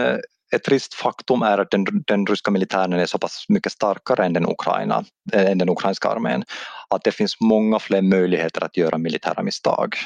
ett 0.54 0.64
trist 0.64 0.94
faktum 0.94 1.42
är 1.42 1.58
att 1.58 1.70
den, 1.70 1.86
den 2.06 2.26
ryska 2.26 2.50
militären 2.50 2.92
är 2.92 3.06
så 3.06 3.18
pass 3.18 3.44
mycket 3.48 3.72
starkare 3.72 4.24
än 4.24 4.32
den, 4.32 4.46
Ukraina, 4.46 5.04
än 5.32 5.58
den 5.58 5.68
ukrainska 5.68 6.08
armén 6.08 6.44
att 6.90 7.04
det 7.04 7.12
finns 7.12 7.40
många 7.40 7.78
fler 7.78 8.02
möjligheter 8.02 8.64
att 8.64 8.76
göra 8.76 8.98
militära 8.98 9.42
misstag. 9.42 9.96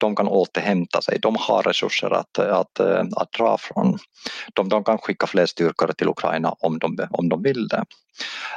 De 0.00 0.16
kan 0.16 0.28
återhämta 0.28 1.02
sig, 1.02 1.18
de 1.18 1.36
har 1.36 1.62
resurser 1.62 2.10
att, 2.10 2.38
att, 2.38 2.80
att 3.16 3.32
dra 3.38 3.58
från. 3.58 3.98
De, 4.54 4.68
de 4.68 4.84
kan 4.84 4.98
skicka 4.98 5.26
fler 5.26 5.46
styrkor 5.46 5.92
till 5.92 6.08
Ukraina 6.08 6.54
om 6.60 6.78
de, 6.78 7.06
om 7.10 7.28
de 7.28 7.42
vill 7.42 7.68
det. 7.68 7.84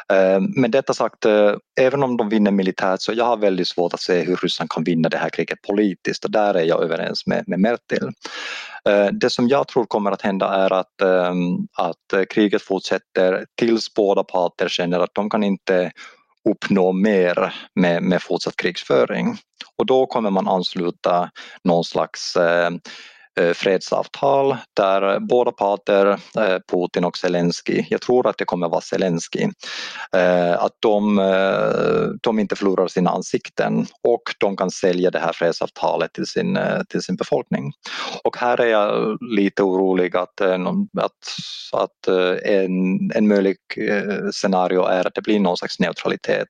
Men 0.10 0.62
med 0.62 0.71
detta 0.71 0.93
sagt, 0.93 1.25
eh, 1.25 1.53
även 1.82 2.03
om 2.03 2.17
de 2.17 2.29
vinner 2.29 2.51
militärt 2.51 3.01
så 3.01 3.13
jag 3.13 3.25
har 3.25 3.38
väldigt 3.38 3.67
svårt 3.67 3.93
att 3.93 4.01
se 4.01 4.23
hur 4.23 4.36
Ryssland 4.36 4.69
kan 4.69 4.84
vinna 4.84 5.10
det 5.10 5.17
här 5.17 5.29
kriget 5.29 5.62
politiskt 5.62 6.25
och 6.25 6.32
där 6.32 6.53
är 6.53 6.63
jag 6.63 6.84
överens 6.84 7.27
med, 7.27 7.43
med 7.47 7.60
Mertil. 7.60 8.12
Eh, 8.89 9.08
det 9.08 9.29
som 9.29 9.47
jag 9.47 9.67
tror 9.67 9.86
kommer 9.86 10.12
att 10.12 10.21
hända 10.21 10.47
är 10.47 10.73
att, 10.73 11.01
att 11.77 12.27
kriget 12.29 12.62
fortsätter 12.62 13.45
tills 13.58 13.93
båda 13.93 14.23
parter 14.23 14.67
känner 14.67 14.99
att 14.99 15.15
de 15.15 15.29
kan 15.29 15.43
inte 15.43 15.91
uppnå 16.49 16.91
mer 16.91 17.53
med, 17.75 18.03
med 18.03 18.21
fortsatt 18.21 18.56
krigsföring. 18.56 19.38
Och 19.77 19.86
då 19.86 20.06
kommer 20.06 20.29
man 20.29 20.47
ansluta 20.47 21.29
någon 21.63 21.84
slags 21.84 22.36
eh, 22.36 22.69
Eh, 23.39 23.53
fredsavtal 23.53 24.57
där 24.73 25.19
båda 25.19 25.51
parter, 25.51 26.07
eh, 26.37 26.57
Putin 26.71 27.05
och 27.05 27.17
Zelensky, 27.17 27.85
jag 27.89 28.01
tror 28.01 28.27
att 28.27 28.37
det 28.37 28.45
kommer 28.45 28.69
vara 28.69 28.81
Zelensky, 28.81 29.47
eh, 30.15 30.63
att 30.63 30.71
de, 30.79 31.15
de 32.21 32.39
inte 32.39 32.55
förlorar 32.55 32.87
sina 32.87 33.09
ansikten 33.09 33.85
och 34.03 34.21
de 34.37 34.57
kan 34.57 34.71
sälja 34.71 35.11
det 35.11 35.19
här 35.19 35.33
fredsavtalet 35.33 36.13
till 36.13 36.25
sin, 36.25 36.59
till 36.89 37.01
sin 37.01 37.15
befolkning. 37.15 37.71
Och 38.23 38.37
här 38.37 38.61
är 38.61 38.65
jag 38.65 39.17
lite 39.21 39.63
orolig 39.63 40.17
att, 40.17 40.41
att, 40.41 41.11
att 41.73 42.07
en, 42.43 43.11
en 43.15 43.27
möjlig 43.27 43.57
scenario 44.31 44.85
är 44.85 45.07
att 45.07 45.15
det 45.15 45.21
blir 45.21 45.39
någon 45.39 45.57
slags 45.57 45.79
neutralitet, 45.79 46.47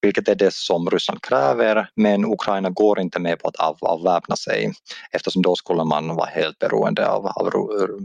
vilket 0.00 0.28
är 0.28 0.34
det 0.34 0.54
som 0.54 0.90
Ryssland 0.90 1.22
kräver, 1.22 1.88
men 1.96 2.24
Ukraina 2.24 2.70
går 2.70 3.00
inte 3.00 3.18
med 3.18 3.38
på 3.38 3.48
att 3.48 3.80
avväpna 3.80 4.36
sig 4.36 4.72
eftersom 5.12 5.42
då 5.42 5.56
skulle 5.56 5.84
man 5.84 6.09
var 6.16 6.26
helt 6.26 6.58
beroende 6.58 7.08
av, 7.08 7.26
av, 7.26 7.48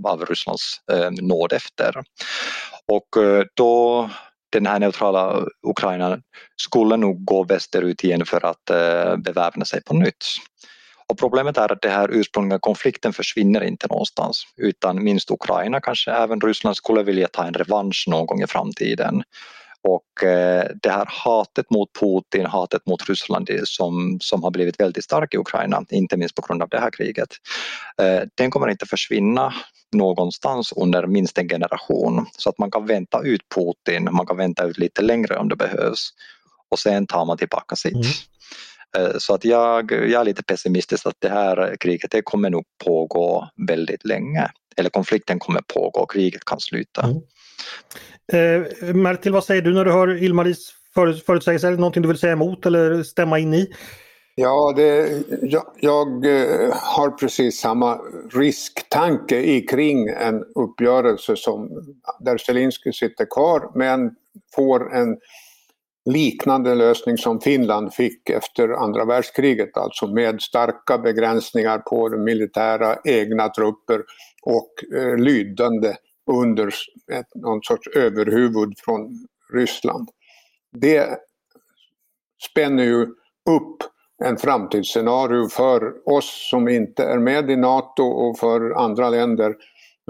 av 0.04 0.26
Rysslands 0.26 0.82
eh, 0.91 1.12
nåd 1.12 1.54
efter. 1.54 2.04
Och 2.88 3.24
eh, 3.24 3.44
då 3.54 4.10
den 4.52 4.65
här 4.65 4.80
neutrala 4.80 5.46
Ukraina 5.68 6.20
skulle 6.62 6.98
nog 6.98 7.26
gå 7.26 7.44
västerut 7.44 8.04
igen 8.04 8.26
för 8.26 8.46
att 8.46 8.70
eh, 8.70 9.18
beväpna 9.18 9.65
sig 9.65 9.84
på 9.84 9.94
nytt. 9.94 10.26
Och 11.08 11.18
problemet 11.18 11.58
är 11.58 11.72
att 11.72 11.82
den 11.82 11.91
här 11.91 12.10
ursprungliga 12.12 12.60
konflikten 12.60 13.13
försvinner 13.13 13.63
inte 13.63 13.88
någonstans 13.88 14.44
utan 14.58 15.04
minst 15.04 15.32
Ukraina, 15.32 15.82
kanske 15.82 16.12
även 16.12 16.41
Ryssland 16.41 16.78
skulle 16.78 17.04
vilja 17.04 17.28
ta 17.28 17.46
en 17.46 17.54
revansch 17.54 18.06
någon 18.08 18.26
gång 18.26 18.41
i 18.41 18.48
framtiden. 18.48 19.24
Och 19.88 20.24
eh, 20.24 20.67
det 20.82 20.89
här 20.89 21.06
hatet 21.10 21.69
mot 21.69 21.89
Putin, 22.00 22.45
hatet 22.45 22.86
mot 22.86 23.10
Ryssland 23.10 23.50
som, 23.63 24.17
som 24.21 24.43
har 24.43 24.52
blivit 24.52 24.80
väldigt 24.80 25.04
starkt 25.04 25.34
i 25.34 25.38
Ukraina, 25.38 25.86
inte 25.89 26.17
minst 26.17 26.36
på 26.36 26.41
grund 26.41 26.62
av 26.62 26.69
det 26.69 26.80
här 26.80 26.91
kriget, 26.91 27.30
eh, 28.02 28.21
den 28.36 28.52
kommer 28.52 28.69
inte 28.69 28.86
försvinna 28.86 29.54
någonstans 29.95 30.74
under 30.76 31.08
minst 31.08 31.38
en 31.38 31.50
generation. 31.50 32.26
Så 32.38 32.50
att 32.50 32.58
man 32.58 32.71
kan 32.71 32.86
vänta 32.86 33.21
ut 33.21 33.41
Putin, 33.56 34.10
man 34.12 34.26
kan 34.26 34.38
vänta 34.38 34.63
ut 34.63 34.78
lite 34.78 35.02
längre 35.02 35.38
om 35.38 35.50
det 35.50 35.56
behövs 35.56 36.10
och 36.71 36.80
sen 36.80 37.08
tar 37.08 37.26
man 37.26 37.38
tillbaka 37.38 37.76
sitt. 37.76 37.93
Mm. 37.95 38.08
Eh, 38.98 39.17
så 39.17 39.34
att 39.34 39.45
jag, 39.45 39.91
jag 39.91 40.21
är 40.21 40.26
lite 40.26 40.43
pessimistisk 40.43 41.06
att 41.06 41.17
det 41.19 41.30
här 41.30 41.76
kriget 41.80 42.12
det 42.12 42.21
kommer 42.21 42.50
nog 42.50 42.63
pågå 42.86 43.50
väldigt 43.67 44.06
länge. 44.06 44.50
Eller 44.78 44.89
konflikten 44.89 45.39
kommer 45.39 45.62
pågå 45.62 46.00
och 46.00 46.12
kriget 46.12 46.45
kan 46.45 46.60
sluta. 46.60 47.02
Mm. 47.02 47.21
Eh, 48.34 48.94
Mertil, 48.96 49.32
vad 49.32 49.44
säger 49.44 49.62
du 49.62 49.74
när 49.74 49.86
du 49.86 49.92
hör 49.92 50.24
Ilmaris 50.24 50.74
förutsägelser? 51.26 51.68
Är 51.68 51.72
det 51.72 51.78
någonting 51.78 52.02
du 52.02 52.08
vill 52.08 52.18
säga 52.18 52.34
emot 52.34 52.66
eller 52.66 53.04
stämma 53.04 53.40
in 53.40 53.54
i? 53.54 53.68
Ja, 54.38 54.74
det, 54.76 55.24
jag, 55.42 55.64
jag, 55.80 56.06
har 56.72 57.18
precis 57.18 57.60
samma 57.60 58.00
risktanke 58.34 59.38
i 59.38 59.62
kring 59.62 60.08
en 60.08 60.44
uppgörelse 60.56 61.36
som 61.36 61.70
där 62.20 62.38
Zelenskyj 62.38 62.94
sitter 62.94 63.26
kvar 63.26 63.72
men 63.76 64.16
får 64.56 64.96
en 64.96 65.18
liknande 66.06 66.76
lösning 66.76 67.18
som 67.18 67.42
Finland 67.42 67.94
fick 67.94 68.30
efter 68.30 68.70
andra 68.70 69.06
världskriget, 69.06 69.78
alltså 69.78 70.08
med 70.08 70.42
starka 70.42 70.98
begränsningar 70.98 71.78
på 71.78 72.10
de 72.10 72.24
militära 72.24 72.98
egna 73.04 73.50
trupper 73.50 74.02
och 74.42 74.98
eh, 74.98 75.18
lydande 75.18 75.96
under 76.32 76.68
ett, 77.12 77.36
någon 77.36 77.60
sorts 77.64 77.88
överhuvud 77.88 78.74
från 78.78 79.28
Ryssland. 79.54 80.10
Det 80.72 81.20
spänner 82.52 82.84
ju 82.84 83.02
upp 83.50 83.84
en 84.24 84.38
framtidsscenario 84.38 85.48
för 85.50 86.10
oss 86.10 86.50
som 86.50 86.68
inte 86.68 87.04
är 87.04 87.20
med 87.20 87.50
i 87.52 87.56
NATO 87.56 88.04
och 88.04 88.40
för 88.40 88.72
andra 88.72 89.10
länder 89.10 89.56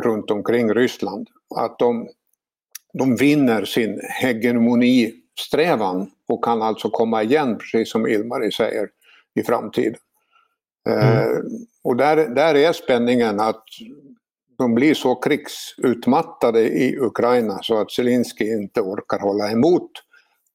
runt 0.02 0.32
omkring 0.32 0.74
Ryssland. 0.74 1.30
Att 1.56 1.80
de, 1.80 2.08
de 2.94 3.16
vinner 3.16 3.66
sin 3.66 4.02
hegemonisträvan 4.22 6.12
och 6.28 6.44
kan 6.44 6.62
alltså 6.62 6.90
komma 6.90 7.24
igen, 7.24 7.58
precis 7.58 7.92
som 7.92 8.08
Ilmari 8.08 8.52
säger, 8.52 8.90
i 9.36 9.44
framtiden. 9.44 9.96
Mm. 10.90 11.02
Eh, 11.02 11.38
och 11.84 11.96
där, 11.96 12.30
där 12.30 12.56
är 12.56 12.74
spänningen 12.74 13.40
att 13.40 13.64
de 14.58 14.76
blir 14.76 14.94
så 14.94 15.16
krigsutmattade 15.16 16.62
i 16.62 16.98
Ukraina 17.00 17.60
så 17.62 17.82
att 17.82 17.92
Zelensky 17.92 18.46
inte 18.46 18.82
orkar 18.82 19.20
hålla 19.20 19.52
emot. 19.52 19.92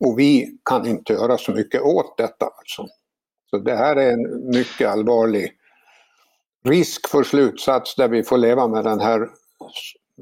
Och 0.01 0.19
vi 0.19 0.59
kan 0.65 0.87
inte 0.87 1.13
göra 1.13 1.39
så 1.39 1.53
mycket 1.53 1.83
åt 1.83 2.19
detta. 2.19 2.47
Alltså. 2.47 2.87
Så 3.51 3.59
det 3.59 3.77
här 3.77 3.97
är 3.97 4.13
en 4.13 4.51
mycket 4.51 4.89
allvarlig 4.89 5.53
risk 6.65 7.09
för 7.09 7.23
slutsats 7.23 7.95
där 7.97 8.09
vi 8.09 8.23
får 8.23 8.39
leva 8.39 8.69
med 8.69 8.85
den 8.85 9.01
här 9.01 9.29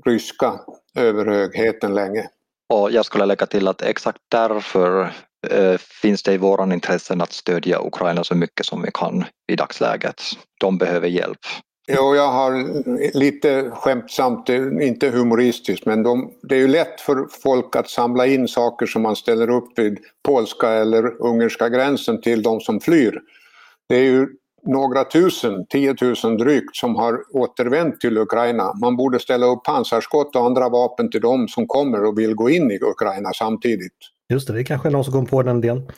ryska 0.04 0.60
överhögheten 0.94 1.94
länge. 1.94 2.28
Och 2.68 2.90
jag 2.90 3.04
skulle 3.04 3.26
lägga 3.26 3.46
till 3.46 3.68
att 3.68 3.82
exakt 3.82 4.18
därför 4.28 5.12
eh, 5.50 5.78
finns 5.78 6.22
det 6.22 6.32
i 6.32 6.38
våran 6.38 6.72
intressen 6.72 7.20
att 7.20 7.32
stödja 7.32 7.86
Ukraina 7.86 8.24
så 8.24 8.34
mycket 8.34 8.66
som 8.66 8.82
vi 8.82 8.90
kan 8.94 9.24
i 9.46 9.56
dagsläget. 9.56 10.22
De 10.60 10.78
behöver 10.78 11.08
hjälp. 11.08 11.40
Jo, 11.90 12.14
jag 12.14 12.28
har 12.28 12.52
lite 13.18 13.70
skämtsamt, 13.70 14.48
eh, 14.48 14.88
inte 14.88 15.10
humoristiskt, 15.10 15.86
men 15.86 16.02
de, 16.02 16.30
det 16.42 16.54
är 16.54 16.58
ju 16.58 16.68
lätt 16.68 17.00
för 17.00 17.26
folk 17.42 17.76
att 17.76 17.88
samla 17.88 18.26
in 18.26 18.48
saker 18.48 18.86
som 18.86 19.02
man 19.02 19.16
ställer 19.16 19.50
upp 19.50 19.78
vid 19.78 19.98
polska 20.24 20.68
eller 20.68 21.22
ungerska 21.22 21.68
gränsen 21.68 22.20
till 22.20 22.42
de 22.42 22.60
som 22.60 22.80
flyr. 22.80 23.20
Det 23.88 23.96
är 23.96 24.04
ju 24.04 24.28
några 24.66 25.04
tusen, 25.04 25.66
tiotusen 25.66 26.36
drygt, 26.36 26.76
som 26.76 26.96
har 26.96 27.18
återvänt 27.32 28.00
till 28.00 28.18
Ukraina. 28.18 28.74
Man 28.80 28.96
borde 28.96 29.18
ställa 29.18 29.46
upp 29.46 29.64
pansarskott 29.64 30.36
och 30.36 30.46
andra 30.46 30.68
vapen 30.68 31.10
till 31.10 31.20
dem 31.20 31.48
som 31.48 31.66
kommer 31.66 32.04
och 32.04 32.18
vill 32.18 32.34
gå 32.34 32.50
in 32.50 32.70
i 32.70 32.78
Ukraina 32.82 33.30
samtidigt. 33.32 33.96
Just 34.30 34.46
det, 34.46 34.52
det 34.52 34.60
är 34.60 34.64
kanske 34.64 34.88
är 34.88 34.90
någon 34.90 35.04
som 35.04 35.12
kom 35.12 35.26
på 35.26 35.42
den 35.42 35.58
idén. 35.58 35.88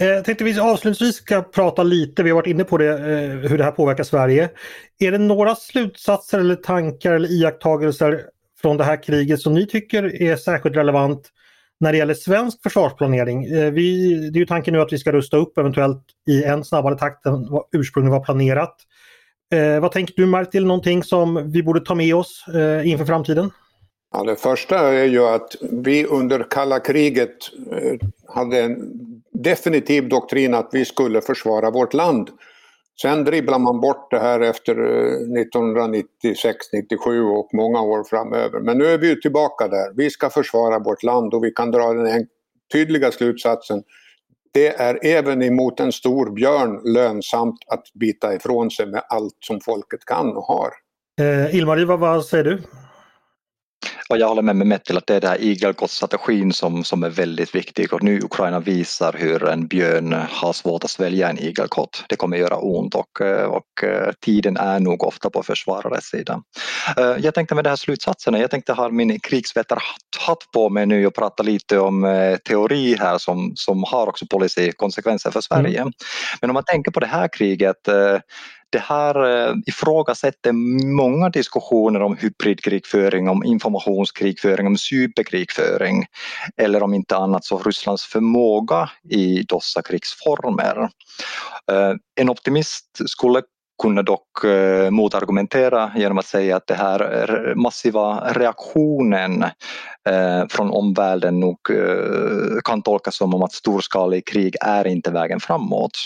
Eh, 0.00 0.22
tänkte 0.24 0.44
vi 0.44 0.60
avslutningsvis 0.60 1.16
ska 1.16 1.42
prata 1.42 1.82
lite, 1.82 2.22
vi 2.22 2.30
har 2.30 2.34
varit 2.34 2.46
inne 2.46 2.64
på 2.64 2.78
det, 2.78 2.92
eh, 2.92 3.50
hur 3.50 3.58
det 3.58 3.64
här 3.64 3.70
påverkar 3.70 4.04
Sverige. 4.04 4.50
Är 4.98 5.12
det 5.12 5.18
några 5.18 5.54
slutsatser 5.54 6.38
eller 6.38 6.56
tankar 6.56 7.12
eller 7.12 7.28
iakttagelser 7.28 8.22
från 8.62 8.76
det 8.76 8.84
här 8.84 9.02
kriget 9.02 9.40
som 9.40 9.54
ni 9.54 9.66
tycker 9.66 10.22
är 10.22 10.36
särskilt 10.36 10.76
relevant 10.76 11.28
när 11.80 11.92
det 11.92 11.98
gäller 11.98 12.14
svensk 12.14 12.62
försvarsplanering? 12.62 13.44
Eh, 13.44 13.70
vi, 13.72 14.14
det 14.30 14.38
är 14.38 14.40
ju 14.40 14.46
tanken 14.46 14.74
nu 14.74 14.80
att 14.80 14.92
vi 14.92 14.98
ska 14.98 15.12
rusta 15.12 15.36
upp 15.36 15.58
eventuellt 15.58 16.02
i 16.30 16.44
en 16.44 16.64
snabbare 16.64 16.98
takt 16.98 17.26
än 17.26 17.50
vad 17.50 17.64
ursprungligen 17.72 18.18
var 18.18 18.24
planerat. 18.24 18.76
Eh, 19.54 19.80
vad 19.80 19.92
tänker 19.92 20.14
du 20.16 20.26
Martil, 20.26 20.66
någonting 20.66 21.02
som 21.02 21.52
vi 21.52 21.62
borde 21.62 21.80
ta 21.80 21.94
med 21.94 22.14
oss 22.14 22.44
eh, 22.54 22.88
inför 22.88 23.04
framtiden? 23.04 23.50
Ja, 24.12 24.24
det 24.24 24.36
första 24.36 24.78
är 24.78 25.04
ju 25.04 25.24
att 25.24 25.56
vi 25.60 26.06
under 26.06 26.46
kalla 26.50 26.80
kriget 26.80 27.36
eh, 27.72 28.08
hade 28.26 28.60
en 28.60 28.76
definitiv 29.32 30.08
doktrin 30.08 30.54
att 30.54 30.68
vi 30.72 30.84
skulle 30.84 31.20
försvara 31.20 31.70
vårt 31.70 31.94
land. 31.94 32.30
Sen 33.02 33.24
dribblar 33.24 33.58
man 33.58 33.80
bort 33.80 34.10
det 34.10 34.18
här 34.18 34.40
efter 34.40 34.76
eh, 34.76 35.18
1996-97 35.54 37.38
och 37.38 37.48
många 37.52 37.82
år 37.82 38.04
framöver. 38.04 38.60
Men 38.60 38.78
nu 38.78 38.86
är 38.86 38.98
vi 38.98 39.20
tillbaka 39.20 39.68
där. 39.68 39.92
Vi 39.96 40.10
ska 40.10 40.30
försvara 40.30 40.78
vårt 40.78 41.02
land 41.02 41.34
och 41.34 41.44
vi 41.44 41.50
kan 41.50 41.70
dra 41.70 41.92
den 41.92 42.26
tydliga 42.72 43.12
slutsatsen. 43.12 43.82
Det 44.52 44.80
är 44.80 44.98
även 45.02 45.42
emot 45.42 45.80
en 45.80 45.92
stor 45.92 46.30
björn 46.30 46.80
lönsamt 46.84 47.58
att 47.66 47.92
bita 47.94 48.34
ifrån 48.34 48.70
sig 48.70 48.86
med 48.86 49.02
allt 49.08 49.36
som 49.40 49.60
folket 49.60 50.04
kan 50.04 50.36
och 50.36 50.44
har. 50.44 50.70
Eh, 51.20 51.54
Ilmarie, 51.54 51.84
vad, 51.84 51.98
vad 52.00 52.24
säger 52.24 52.44
du? 52.44 52.62
Och 54.08 54.18
jag 54.18 54.28
håller 54.28 54.42
med 54.42 54.56
med 54.56 54.84
till 54.84 54.96
att 54.96 55.06
det 55.06 55.14
är 55.14 55.20
den 55.20 55.30
här 55.30 55.42
igelkottstrategin 55.42 56.52
som, 56.52 56.84
som 56.84 57.02
är 57.02 57.10
väldigt 57.10 57.54
viktig 57.54 57.92
och 57.92 58.02
nu 58.02 58.20
Ukraina 58.20 58.60
visar 58.60 59.12
hur 59.12 59.48
en 59.48 59.66
björn 59.66 60.12
har 60.30 60.52
svårt 60.52 60.84
att 60.84 60.90
svälja 60.90 61.30
en 61.30 61.38
igelkott. 61.38 62.04
Det 62.08 62.16
kommer 62.16 62.36
göra 62.36 62.56
ont 62.56 62.94
och, 62.94 63.20
och 63.48 63.84
tiden 64.20 64.56
är 64.56 64.80
nog 64.80 65.04
ofta 65.04 65.30
på 65.30 65.42
försvararens 65.42 66.04
sida. 66.04 66.42
Eh, 66.96 67.16
jag 67.18 67.34
tänkte 67.34 67.54
med 67.54 67.64
de 67.64 67.68
här 67.68 67.76
slutsatserna, 67.76 68.38
jag 68.38 68.50
tänkte 68.50 68.72
ha 68.72 68.88
min 68.88 69.20
krigsvetarhatt 69.20 70.44
på 70.52 70.68
mig 70.68 70.86
nu 70.86 71.06
och 71.06 71.14
prata 71.14 71.42
lite 71.42 71.78
om 71.78 72.04
eh, 72.04 72.36
teori 72.36 72.96
här 72.96 73.18
som, 73.18 73.52
som 73.54 73.84
har 73.84 74.06
också 74.06 74.26
policykonsekvenser 74.26 75.30
för 75.30 75.40
Sverige. 75.40 75.80
Mm. 75.80 75.92
Men 76.40 76.50
om 76.50 76.54
man 76.54 76.64
tänker 76.64 76.90
på 76.90 77.00
det 77.00 77.06
här 77.06 77.28
kriget 77.32 77.88
eh, 77.88 78.18
det 78.70 78.78
här 78.78 79.48
eh, 79.48 79.54
ifrågasätter 79.66 80.52
många 80.96 81.28
diskussioner 81.28 82.02
om 82.02 82.16
hybridkrigföring, 82.16 83.28
om 83.28 83.44
informationskrigföring, 83.44 84.66
om 84.66 84.76
cyberkrigföring 84.76 86.04
eller 86.56 86.82
om 86.82 86.94
inte 86.94 87.16
annat 87.16 87.44
så 87.44 87.58
Rysslands 87.58 88.04
förmåga 88.04 88.90
i 89.10 89.42
dessa 89.42 89.82
krigsformer. 89.82 90.90
Eh, 91.72 91.94
en 92.20 92.30
optimist 92.30 92.98
skulle 93.06 93.42
kunde 93.82 94.02
dock 94.02 94.44
eh, 94.44 94.90
motargumentera 94.90 95.92
genom 95.96 96.18
att 96.18 96.26
säga 96.26 96.56
att 96.56 96.66
den 96.66 96.76
här 96.76 97.28
eh, 97.48 97.54
massiva 97.54 98.32
reaktionen 98.32 99.42
eh, 100.08 100.48
från 100.48 100.70
omvärlden 100.70 101.40
nog 101.40 101.58
eh, 101.70 102.60
kan 102.64 102.82
tolkas 102.82 103.16
som 103.16 103.34
om 103.34 103.42
att 103.42 103.52
storskalig 103.52 104.26
krig 104.26 104.56
är 104.60 104.86
inte 104.86 105.10
vägen 105.10 105.40
framåt. 105.40 105.98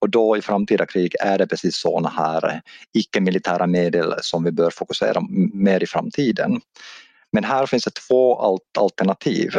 Och 0.00 0.10
då 0.10 0.36
i 0.36 0.42
framtida 0.42 0.86
krig 0.86 1.14
är 1.20 1.38
det 1.38 1.46
precis 1.46 1.80
sådana 1.80 2.08
här 2.08 2.60
icke-militära 2.94 3.66
medel 3.66 4.14
som 4.20 4.44
vi 4.44 4.52
bör 4.52 4.70
fokusera 4.70 5.22
mer 5.52 5.82
i 5.82 5.86
framtiden. 5.86 6.60
Men 7.32 7.44
här 7.44 7.66
finns 7.66 7.84
det 7.84 7.94
två 8.08 8.58
alternativ 8.78 9.50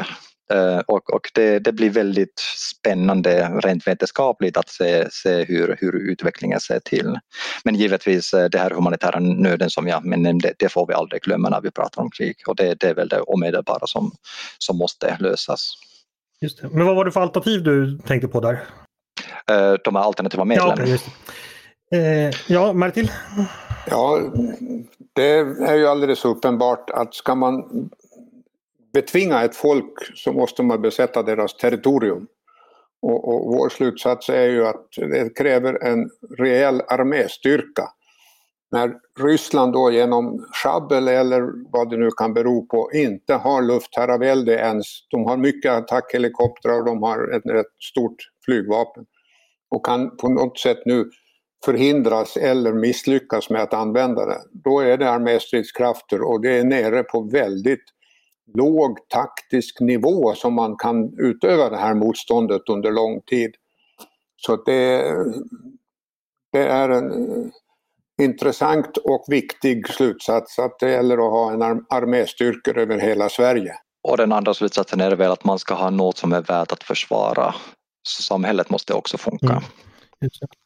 och, 0.85 1.13
och 1.13 1.31
det, 1.33 1.59
det, 1.59 1.71
blir 1.71 1.89
väldigt 1.89 2.39
spännande 2.79 3.49
rent 3.63 3.87
vetenskapligt 3.87 4.57
att 4.57 4.69
se, 4.69 5.11
se 5.11 5.43
hur, 5.43 5.77
hur 5.79 6.11
utvecklingen 6.11 6.59
ser 6.59 6.79
till. 6.79 7.19
Men 7.63 7.75
givetvis 7.75 8.33
eh, 8.33 8.49
det 8.49 8.57
här 8.57 8.69
humanitära 8.69 9.19
nöden 9.19 9.69
som 9.69 9.87
jag 9.87 10.05
nämnde, 10.05 10.53
det 10.59 10.69
får 10.69 10.87
vi 10.87 10.93
aldrig 10.93 11.21
glömma 11.21 11.49
när 11.49 11.61
vi 11.61 11.71
pratar 11.71 12.01
om 12.01 12.09
krig 12.11 12.35
och 12.47 12.55
det, 12.55 12.79
det 12.79 12.87
är 12.87 12.93
väl 12.93 13.07
det 13.07 13.21
omedelbara 13.21 13.87
som, 13.87 14.11
som 14.57 14.77
måste 14.77 15.17
lösas. 15.19 15.73
Just 16.41 16.61
det. 16.61 16.69
Men 16.69 16.85
vad 16.85 16.95
var 16.95 17.05
det 17.05 17.11
för 17.11 17.21
alternativ 17.21 17.63
du 17.63 17.97
tänkte 17.97 18.27
på 18.27 18.39
där? 18.39 18.53
Eh, 19.51 19.73
de 19.83 19.95
här 19.95 20.03
alternativa 20.03 20.45
medlen. 20.45 20.67
Ja, 20.77 20.83
okay, 20.83 21.99
eh, 22.01 22.33
ja 22.47 22.73
Martin? 22.73 23.07
Ja, 23.87 24.19
det 25.15 25.29
är 25.67 25.75
ju 25.75 25.87
alldeles 25.87 26.25
uppenbart 26.25 26.89
att 26.89 27.15
ska 27.15 27.35
man 27.35 27.63
betvinga 28.93 29.43
ett 29.43 29.55
folk 29.55 29.93
så 30.15 30.33
måste 30.33 30.63
man 30.63 30.81
besätta 30.81 31.23
deras 31.23 31.57
territorium. 31.57 32.27
Och, 33.01 33.27
och 33.27 33.55
vår 33.55 33.69
slutsats 33.69 34.29
är 34.29 34.47
ju 34.47 34.67
att 34.67 34.87
det 34.95 35.37
kräver 35.37 35.83
en 35.83 36.09
rejäl 36.37 36.81
arméstyrka. 36.87 37.83
När 38.71 38.93
Ryssland 39.19 39.73
då 39.73 39.91
genom 39.91 40.45
schabbel 40.53 41.07
eller 41.07 41.71
vad 41.71 41.89
det 41.89 41.97
nu 41.97 42.09
kan 42.17 42.33
bero 42.33 42.65
på 42.65 42.89
inte 42.93 43.33
har 43.33 43.61
luftherravälde 43.61 44.53
ens, 44.53 44.85
de 45.09 45.25
har 45.25 45.37
mycket 45.37 45.71
attackhelikoptrar 45.71 46.79
och 46.79 46.85
de 46.85 47.03
har 47.03 47.35
ett 47.35 47.45
rätt 47.45 47.81
stort 47.91 48.15
flygvapen 48.45 49.05
och 49.69 49.85
kan 49.85 50.17
på 50.17 50.29
något 50.29 50.59
sätt 50.59 50.77
nu 50.85 51.09
förhindras 51.65 52.37
eller 52.37 52.73
misslyckas 52.73 53.49
med 53.49 53.61
att 53.61 53.73
använda 53.73 54.25
det, 54.25 54.41
då 54.51 54.79
är 54.79 54.97
det 54.97 55.09
arméstridskrafter 55.09 56.21
och 56.21 56.41
det 56.41 56.57
är 56.57 56.63
nere 56.63 57.03
på 57.03 57.21
väldigt 57.21 57.83
låg 58.53 59.09
taktisk 59.09 59.79
nivå 59.79 60.35
som 60.35 60.53
man 60.53 60.75
kan 60.77 61.19
utöva 61.19 61.69
det 61.69 61.77
här 61.77 61.93
motståndet 61.93 62.61
under 62.69 62.91
lång 62.91 63.21
tid. 63.21 63.51
Så 64.35 64.55
det, 64.55 65.15
det 66.51 66.67
är 66.67 66.89
en 66.89 67.51
intressant 68.21 68.97
och 68.97 69.25
viktig 69.27 69.87
slutsats 69.87 70.59
att 70.59 70.79
det 70.79 70.91
gäller 70.91 71.13
att 71.13 71.31
ha 71.31 71.53
en 71.53 71.61
arméstyrkor 71.89 72.77
över 72.77 72.99
hela 72.99 73.29
Sverige. 73.29 73.75
Och 74.03 74.17
den 74.17 74.31
andra 74.31 74.53
slutsatsen 74.53 75.01
är 75.01 75.15
väl 75.15 75.31
att 75.31 75.45
man 75.45 75.59
ska 75.59 75.73
ha 75.73 75.89
något 75.89 76.17
som 76.17 76.33
är 76.33 76.41
värt 76.41 76.71
att 76.71 76.83
försvara 76.83 77.55
samhället 78.07 78.69
måste 78.69 78.93
också 78.93 79.17
funka. 79.17 79.51
Mm. 79.51 79.63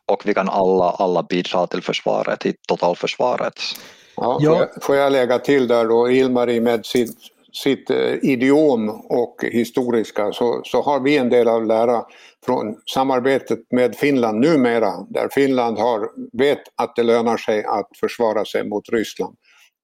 Och 0.06 0.22
vi 0.26 0.34
kan 0.34 0.50
alla, 0.50 0.90
alla 0.90 1.24
bidra 1.24 1.68
till 1.68 1.82
försvaret, 1.82 2.40
till 2.40 2.54
totalförsvaret. 2.68 3.54
Ja, 4.16 4.38
ja. 4.42 4.50
Får, 4.50 4.60
jag, 4.60 4.84
får 4.84 4.96
jag 4.96 5.12
lägga 5.12 5.40
till 5.40 5.68
där 5.68 5.86
då, 5.86 6.12
Ilmarie 6.12 6.62
med 6.62 6.86
sitt, 6.86 7.18
sitt 7.64 7.90
eh, 7.90 8.14
idiom 8.22 8.90
och 8.90 9.46
historiska 9.52 10.32
så, 10.32 10.62
så 10.64 10.82
har 10.82 11.00
vi 11.00 11.18
en 11.18 11.30
del 11.30 11.48
att 11.48 11.68
lära 11.68 12.04
från 12.46 12.76
samarbetet 12.86 13.60
med 13.72 13.96
Finland 13.96 14.40
numera 14.40 14.92
där 15.10 15.30
Finland 15.32 15.78
har, 15.78 16.10
vet 16.38 16.62
att 16.76 16.96
det 16.96 17.04
lönar 17.04 17.38
sig 17.38 17.64
att 17.64 17.90
försvara 18.00 18.46
sig 18.46 18.68
mot 18.68 18.90
Ryssland. 18.90 19.36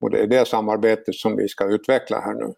Och 0.02 0.10
det 0.10 0.20
är 0.20 0.28
det 0.28 0.48
samarbetet 0.48 1.16
som 1.16 1.36
vi 1.36 1.48
ska 1.48 1.66
utveckla 1.66 2.20
här 2.20 2.34
nu. 2.34 2.54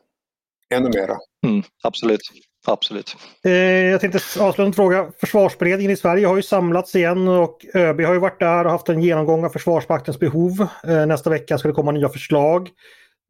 Ännu 0.69 0.89
mera. 0.89 1.17
Mm, 1.47 1.63
absolut. 1.83 2.21
Absolut. 2.67 3.15
Eh, 3.43 3.51
jag 3.51 4.01
tänkte 4.01 4.19
avsluta 4.39 4.67
en 4.67 4.73
fråga. 4.73 5.11
Försvarsberedningen 5.19 5.91
i 5.91 5.97
Sverige 5.97 6.27
har 6.27 6.35
ju 6.35 6.41
samlats 6.41 6.95
igen 6.95 7.27
och 7.27 7.65
ÖB 7.73 8.01
har 8.01 8.13
ju 8.13 8.19
varit 8.19 8.39
där 8.39 8.65
och 8.65 8.71
haft 8.71 8.89
en 8.89 9.01
genomgång 9.01 9.45
av 9.45 9.49
Försvarsmaktens 9.49 10.19
behov. 10.19 10.67
Eh, 10.87 11.05
nästa 11.05 11.29
vecka 11.29 11.57
ska 11.57 11.67
det 11.67 11.73
komma 11.73 11.91
nya 11.91 12.09
förslag. 12.09 12.69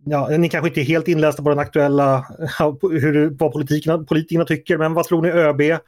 Ja, 0.03 0.27
ni 0.27 0.49
kanske 0.49 0.67
inte 0.67 0.81
är 0.81 0.85
helt 0.85 1.07
inlästa 1.07 1.43
på 1.43 1.49
den 1.49 1.59
aktuella, 1.59 2.25
hur, 2.81 3.29
vad 3.39 3.53
politikerna, 3.53 4.03
politikerna 4.03 4.45
tycker, 4.45 4.77
men 4.77 4.93
vad 4.93 5.05
tror 5.05 5.21
ni 5.21 5.29
ÖB 5.29 5.79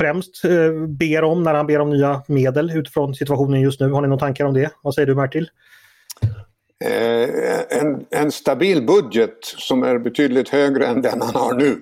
främst 0.00 0.44
eh, 0.44 0.86
ber 0.88 1.24
om 1.24 1.42
när 1.42 1.54
han 1.54 1.66
ber 1.66 1.80
om 1.80 1.90
nya 1.90 2.22
medel 2.28 2.70
utifrån 2.70 3.14
situationen 3.14 3.60
just 3.60 3.80
nu? 3.80 3.90
Har 3.90 4.02
ni 4.02 4.08
några 4.08 4.20
tankar 4.20 4.44
om 4.44 4.54
det? 4.54 4.70
Vad 4.82 4.94
säger 4.94 5.06
du 5.06 5.14
Martil? 5.14 5.50
en, 7.68 8.04
en 8.10 8.32
stabil 8.32 8.86
budget 8.86 9.38
som 9.42 9.82
är 9.82 9.98
betydligt 9.98 10.48
högre 10.48 10.86
än 10.86 11.02
den 11.02 11.22
han 11.22 11.34
har 11.34 11.54
nu. 11.54 11.80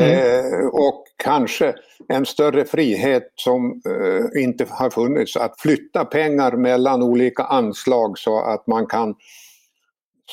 Mm. 0.00 0.12
Eh, 0.12 0.66
och 0.66 1.04
kanske 1.16 1.74
en 2.08 2.26
större 2.26 2.64
frihet 2.64 3.32
som 3.34 3.82
eh, 3.86 4.42
inte 4.42 4.66
har 4.70 4.90
funnits 4.90 5.36
att 5.36 5.60
flytta 5.60 6.04
pengar 6.04 6.52
mellan 6.52 7.02
olika 7.02 7.42
anslag 7.42 8.18
så 8.18 8.40
att 8.44 8.66
man 8.66 8.86
kan 8.86 9.14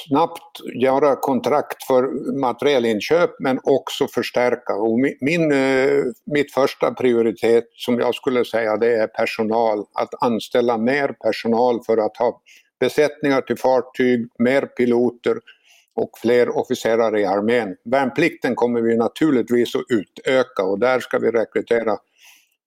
snabbt 0.08 0.60
göra 0.82 1.16
kontrakt 1.16 1.84
för 1.84 2.04
materielinköp 2.40 3.30
men 3.40 3.60
också 3.64 4.08
förstärka. 4.08 4.74
Och 4.74 5.00
min, 5.22 5.52
eh, 5.52 6.04
mitt 6.26 6.54
första 6.54 6.94
prioritet 6.94 7.64
som 7.76 8.00
jag 8.00 8.16
skulle 8.16 8.46
säga 8.46 8.78
det 8.78 8.96
är 8.96 9.08
personal, 9.08 9.80
att 9.94 10.24
anställa 10.24 10.78
mer 10.78 11.08
personal 11.08 11.84
för 11.86 11.98
att 11.98 12.18
ha 12.18 12.42
besättningar 12.80 13.42
till 13.42 13.58
fartyg, 13.58 14.28
mer 14.40 14.62
piloter 14.62 15.38
och 15.96 16.10
fler 16.22 16.58
officerare 16.58 17.22
i 17.22 17.26
armén. 17.26 17.76
Värnplikten 17.86 18.56
kommer 18.56 18.82
vi 18.82 18.98
naturligtvis 18.98 19.76
att 19.76 19.82
utöka 19.90 20.64
och 20.64 20.80
där 20.80 21.00
ska 21.00 21.20
vi 21.20 21.32
rekrytera, 21.32 21.98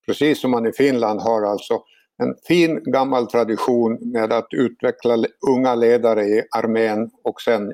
precis 0.06 0.40
som 0.40 0.50
man 0.50 0.66
i 0.66 0.72
Finland 0.72 1.20
har 1.20 1.42
alltså 1.42 1.82
en 2.22 2.34
fin 2.48 2.82
gammal 2.92 3.26
tradition 3.26 4.12
med 4.12 4.32
att 4.32 4.48
utveckla 4.50 5.16
unga 5.50 5.74
ledare 5.74 6.24
i 6.24 6.42
armén 6.56 7.10
och 7.24 7.40
sen 7.40 7.72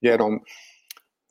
ge 0.00 0.16
dem 0.16 0.40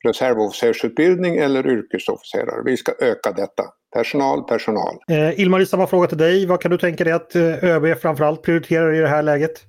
reservofficersutbildning 0.04 1.36
eller 1.36 1.66
yrkesofficerare. 1.66 2.62
Vi 2.64 2.76
ska 2.76 2.92
öka 3.00 3.32
detta. 3.32 3.64
Personal, 3.96 4.44
personal. 4.44 4.98
Eh, 5.10 5.40
Ilmar, 5.40 5.64
samma 5.64 5.86
fråga 5.86 6.08
till 6.08 6.18
dig. 6.18 6.46
Vad 6.46 6.60
kan 6.60 6.70
du 6.70 6.78
tänka 6.78 7.04
dig 7.04 7.12
att 7.12 7.34
eh, 7.34 7.64
ÖB 7.64 7.98
framförallt 8.00 8.42
prioriterar 8.42 8.94
i 8.94 9.00
det 9.00 9.08
här 9.08 9.22
läget? 9.22 9.64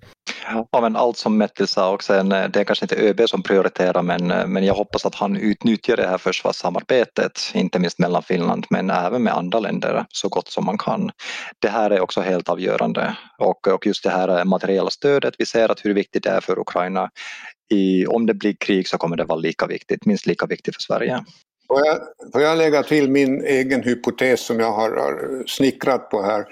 Ja, 0.72 0.82
men 0.82 0.96
allt 0.96 1.18
som 1.18 1.38
Mettil 1.38 1.68
sa 1.68 1.92
och 1.92 2.04
sen 2.04 2.32
eh, 2.32 2.50
det 2.50 2.60
är 2.60 2.64
kanske 2.64 2.86
inte 2.86 2.96
ÖB 2.96 3.30
som 3.30 3.44
prioriterar 3.44 4.02
men, 4.02 4.32
eh, 4.32 4.48
men 4.48 4.66
jag 4.66 4.74
hoppas 4.74 5.06
att 5.06 5.16
han 5.16 5.38
utnyttjar 5.38 5.98
det 5.98 6.08
här 6.08 6.18
försvarssamarbetet, 6.18 7.52
inte 7.54 7.80
minst 7.80 8.00
mellan 8.00 8.24
Finland 8.24 8.66
men 8.70 8.90
även 8.90 9.24
med 9.24 9.34
andra 9.34 9.60
länder 9.60 10.06
så 10.10 10.30
gott 10.30 10.48
som 10.48 10.66
man 10.66 10.78
kan. 10.78 11.12
Det 11.60 11.70
här 11.70 11.92
är 11.92 12.00
också 12.00 12.22
helt 12.22 12.50
avgörande 12.50 13.18
och, 13.38 13.68
och 13.68 13.86
just 13.86 14.04
det 14.04 14.10
här 14.10 14.46
materiella 14.46 14.90
stödet, 14.90 15.34
vi 15.38 15.46
ser 15.46 15.72
att 15.72 15.86
hur 15.86 15.94
viktigt 15.94 16.24
det 16.24 16.30
är 16.30 16.42
för 16.42 16.60
Ukraina. 16.60 17.10
I, 17.72 18.06
om 18.06 18.26
det 18.26 18.34
blir 18.34 18.56
krig 18.60 18.88
så 18.88 18.98
kommer 18.98 19.18
det 19.18 19.24
vara 19.24 19.40
lika 19.40 19.68
viktigt, 19.68 20.06
minst 20.06 20.26
lika 20.26 20.46
viktigt 20.46 20.76
för 20.76 20.82
Sverige. 20.82 21.24
Får 21.70 21.86
jag, 21.86 22.00
får 22.34 22.42
jag 22.42 22.58
lägga 22.58 22.84
till 22.84 23.12
min 23.12 23.46
egen 23.46 23.84
hypotes 23.84 24.46
som 24.46 24.60
jag 24.60 24.72
har, 24.72 24.92
har 24.92 25.44
snickrat 25.48 26.10
på 26.10 26.22
här? 26.22 26.46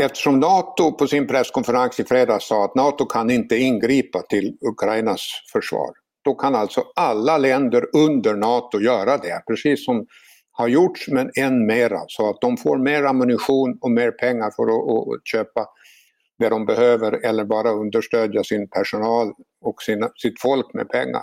Eftersom 0.00 0.40
NATO 0.40 0.92
på 0.92 1.06
sin 1.06 1.26
presskonferens 1.26 2.00
i 2.00 2.04
fredags 2.04 2.48
sa 2.48 2.64
att 2.64 2.74
NATO 2.74 3.06
kan 3.06 3.30
inte 3.30 3.56
ingripa 3.56 4.22
till 4.22 4.56
Ukrainas 4.60 5.20
försvar. 5.52 5.90
Då 6.24 6.34
kan 6.34 6.54
alltså 6.54 6.84
alla 6.96 7.38
länder 7.38 7.96
under 7.96 8.34
NATO 8.34 8.80
göra 8.80 9.16
det, 9.16 9.42
precis 9.46 9.84
som 9.84 10.06
har 10.52 10.68
gjorts 10.68 11.08
men 11.08 11.30
än 11.36 11.66
mera 11.66 11.88
så 11.88 12.00
alltså. 12.00 12.28
att 12.28 12.40
de 12.40 12.56
får 12.56 12.78
mer 12.78 13.02
ammunition 13.02 13.78
och 13.80 13.90
mer 13.90 14.10
pengar 14.10 14.50
för 14.56 14.62
att, 14.62 15.16
att 15.18 15.26
köpa 15.28 15.66
det 16.38 16.48
de 16.48 16.66
behöver 16.66 17.24
eller 17.26 17.44
bara 17.44 17.70
understödja 17.70 18.44
sin 18.44 18.68
personal 18.68 19.32
och 19.64 19.82
sina, 19.82 20.10
sitt 20.16 20.40
folk 20.40 20.74
med 20.74 20.88
pengar. 20.88 21.22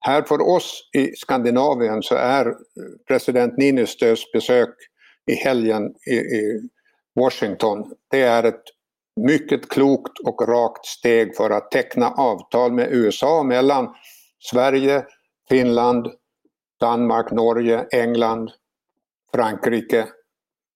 Här 0.00 0.22
för 0.22 0.40
oss 0.40 0.90
i 0.92 1.12
Skandinavien 1.16 2.02
så 2.02 2.14
är 2.14 2.46
eh, 2.46 2.54
president 3.08 3.58
Niinistös 3.58 4.32
besök 4.32 4.74
i 5.26 5.34
helgen 5.34 5.94
i, 6.06 6.14
i 6.14 6.68
Washington, 7.14 7.92
det 8.10 8.22
är 8.22 8.44
ett 8.44 8.64
mycket 9.16 9.68
klokt 9.68 10.18
och 10.24 10.48
rakt 10.48 10.86
steg 10.86 11.36
för 11.36 11.50
att 11.50 11.70
teckna 11.70 12.10
avtal 12.10 12.72
med 12.72 12.88
USA 12.92 13.42
mellan 13.42 13.94
Sverige, 14.38 15.04
Finland, 15.48 16.06
Danmark, 16.80 17.30
Norge, 17.30 17.86
England, 17.92 18.50
Frankrike. 19.34 20.08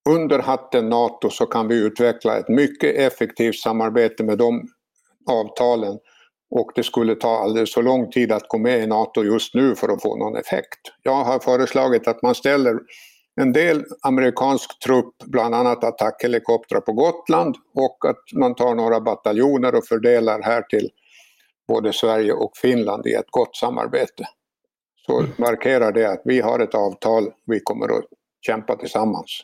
Under 0.09 0.39
hatten 0.39 0.89
NATO 0.89 1.31
så 1.31 1.47
kan 1.47 1.69
vi 1.69 1.75
utveckla 1.75 2.37
ett 2.37 2.49
mycket 2.49 2.97
effektivt 2.97 3.57
samarbete 3.57 4.25
med 4.25 4.39
de 4.39 4.69
avtalen 5.27 5.99
och 6.51 6.71
det 6.75 6.83
skulle 6.83 7.15
ta 7.15 7.39
alldeles 7.39 7.75
för 7.75 7.83
lång 7.83 8.11
tid 8.11 8.33
att 8.33 8.49
gå 8.49 8.59
med 8.59 8.83
i 8.83 8.87
NATO 8.87 9.23
just 9.23 9.55
nu 9.55 9.75
för 9.75 9.89
att 9.89 10.03
få 10.03 10.17
någon 10.17 10.37
effekt. 10.37 10.81
Jag 11.03 11.25
har 11.25 11.39
föreslagit 11.39 12.09
att 12.09 12.23
man 12.23 12.35
ställer 12.35 12.79
en 13.41 13.53
del 13.53 13.85
amerikansk 14.03 14.79
trupp, 14.79 15.15
bland 15.25 15.55
annat 15.55 15.85
attackhelikoptrar 15.85 16.81
på 16.81 16.93
Gotland 16.93 17.57
och 17.75 18.11
att 18.11 18.23
man 18.41 18.55
tar 18.55 18.75
några 18.75 19.01
bataljoner 19.01 19.75
och 19.75 19.87
fördelar 19.87 20.43
här 20.43 20.63
till 20.63 20.91
både 21.69 21.93
Sverige 21.93 22.33
och 22.33 22.57
Finland 22.57 23.07
i 23.07 23.13
ett 23.13 23.31
gott 23.31 23.57
samarbete. 23.57 24.25
Så 25.07 25.19
mm. 25.19 25.31
markerar 25.37 25.93
det 25.93 26.11
att 26.11 26.23
vi 26.25 26.41
har 26.41 26.61
ett 26.61 26.75
avtal, 26.75 27.33
vi 27.47 27.61
kommer 27.61 27.99
att 27.99 28.05
kämpa 28.47 28.77
tillsammans. 28.77 29.41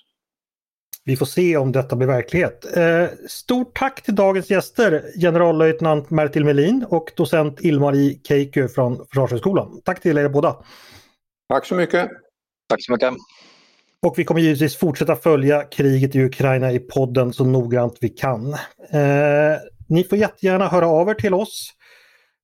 Vi 1.04 1.16
får 1.16 1.26
se 1.26 1.56
om 1.56 1.72
detta 1.72 1.96
blir 1.96 2.08
verklighet. 2.08 2.76
Eh, 2.76 3.08
stort 3.28 3.78
tack 3.78 4.02
till 4.02 4.14
dagens 4.14 4.50
gäster, 4.50 5.04
generallöjtnant 5.20 6.10
Mertil 6.10 6.44
Melin 6.44 6.84
och 6.88 7.12
docent 7.16 7.60
Ilmar 7.60 8.24
Keikö 8.28 8.68
från 8.68 9.06
Försvarshögskolan. 9.06 9.80
Tack 9.84 10.02
till 10.02 10.18
er 10.18 10.28
båda. 10.28 10.56
Tack 11.48 11.66
så 11.66 11.74
mycket. 11.74 12.10
Tack 12.68 12.84
så 12.84 12.92
mycket. 12.92 13.14
Och 14.06 14.18
vi 14.18 14.24
kommer 14.24 14.40
givetvis 14.40 14.76
fortsätta 14.76 15.16
följa 15.16 15.62
kriget 15.62 16.16
i 16.16 16.24
Ukraina 16.24 16.72
i 16.72 16.78
podden 16.78 17.32
så 17.32 17.44
noggrant 17.44 17.98
vi 18.00 18.08
kan. 18.08 18.52
Eh, 18.92 19.56
ni 19.88 20.04
får 20.04 20.18
jättegärna 20.18 20.68
höra 20.68 20.86
av 20.86 21.08
er 21.08 21.14
till 21.14 21.34
oss 21.34 21.72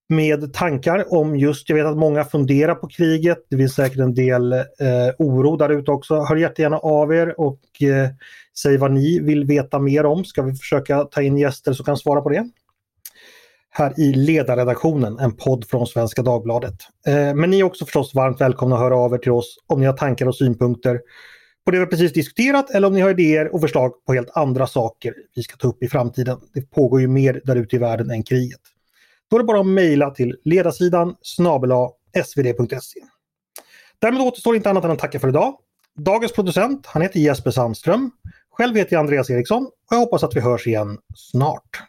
med 0.08 0.52
tankar 0.52 1.14
om 1.14 1.36
just, 1.36 1.68
jag 1.68 1.76
vet 1.76 1.86
att 1.86 1.96
många 1.96 2.24
funderar 2.24 2.74
på 2.74 2.88
kriget, 2.88 3.38
det 3.50 3.56
finns 3.56 3.74
säkert 3.74 3.98
en 3.98 4.14
del 4.14 4.52
eh, 4.52 4.60
oro 5.18 5.56
där 5.56 5.68
ute 5.68 5.90
också. 5.90 6.20
Hör 6.20 6.36
jättegärna 6.36 6.78
av 6.78 7.14
er 7.14 7.40
och 7.40 7.82
eh, 7.82 8.08
säg 8.62 8.76
vad 8.76 8.92
ni 8.92 9.20
vill 9.20 9.44
veta 9.44 9.78
mer 9.78 10.06
om, 10.06 10.24
ska 10.24 10.42
vi 10.42 10.54
försöka 10.54 11.04
ta 11.04 11.22
in 11.22 11.38
gäster 11.38 11.72
som 11.72 11.84
kan 11.84 11.96
svara 11.96 12.20
på 12.20 12.28
det. 12.28 12.50
Här 13.70 14.00
i 14.00 14.12
ledarredaktionen, 14.12 15.18
en 15.18 15.36
podd 15.36 15.64
från 15.68 15.86
Svenska 15.86 16.22
Dagbladet. 16.22 16.76
Eh, 17.06 17.34
men 17.34 17.50
ni 17.50 17.60
är 17.60 17.64
också 17.64 17.84
förstås 17.84 18.14
varmt 18.14 18.40
välkomna 18.40 18.76
att 18.76 18.82
höra 18.82 18.96
av 18.96 19.14
er 19.14 19.18
till 19.18 19.32
oss 19.32 19.58
om 19.66 19.80
ni 19.80 19.86
har 19.86 19.96
tankar 19.96 20.26
och 20.26 20.36
synpunkter 20.36 21.00
på 21.64 21.70
det 21.70 21.78
vi 21.78 21.86
precis 21.86 22.12
diskuterat 22.12 22.70
eller 22.70 22.88
om 22.88 22.94
ni 22.94 23.00
har 23.00 23.10
idéer 23.10 23.54
och 23.54 23.60
förslag 23.60 23.92
på 24.06 24.12
helt 24.12 24.36
andra 24.36 24.66
saker 24.66 25.14
vi 25.34 25.42
ska 25.42 25.56
ta 25.56 25.68
upp 25.68 25.82
i 25.82 25.88
framtiden. 25.88 26.38
Det 26.54 26.70
pågår 26.70 27.00
ju 27.00 27.08
mer 27.08 27.40
där 27.44 27.56
ute 27.56 27.76
i 27.76 27.78
världen 27.78 28.10
än 28.10 28.22
kriget. 28.22 28.60
Då 29.30 29.36
är 29.36 29.40
det 29.40 29.44
bara 29.46 29.60
att 29.60 29.66
mejla 29.66 30.10
till 30.10 30.36
ledarsidan 30.44 31.16
snabela 31.22 31.88
svd.se. 32.24 33.00
Därmed 33.98 34.20
återstår 34.20 34.56
inte 34.56 34.70
annat 34.70 34.84
än 34.84 34.90
att 34.90 34.98
tacka 34.98 35.20
för 35.20 35.28
idag. 35.28 35.54
Dagens 35.96 36.32
producent, 36.32 36.86
han 36.86 37.02
heter 37.02 37.20
Jesper 37.20 37.50
Sandström. 37.50 38.10
Själv 38.50 38.76
heter 38.76 38.92
jag 38.92 39.00
Andreas 39.00 39.30
Eriksson 39.30 39.64
och 39.64 39.72
jag 39.90 39.98
hoppas 39.98 40.24
att 40.24 40.36
vi 40.36 40.40
hörs 40.40 40.66
igen 40.66 40.98
snart. 41.14 41.82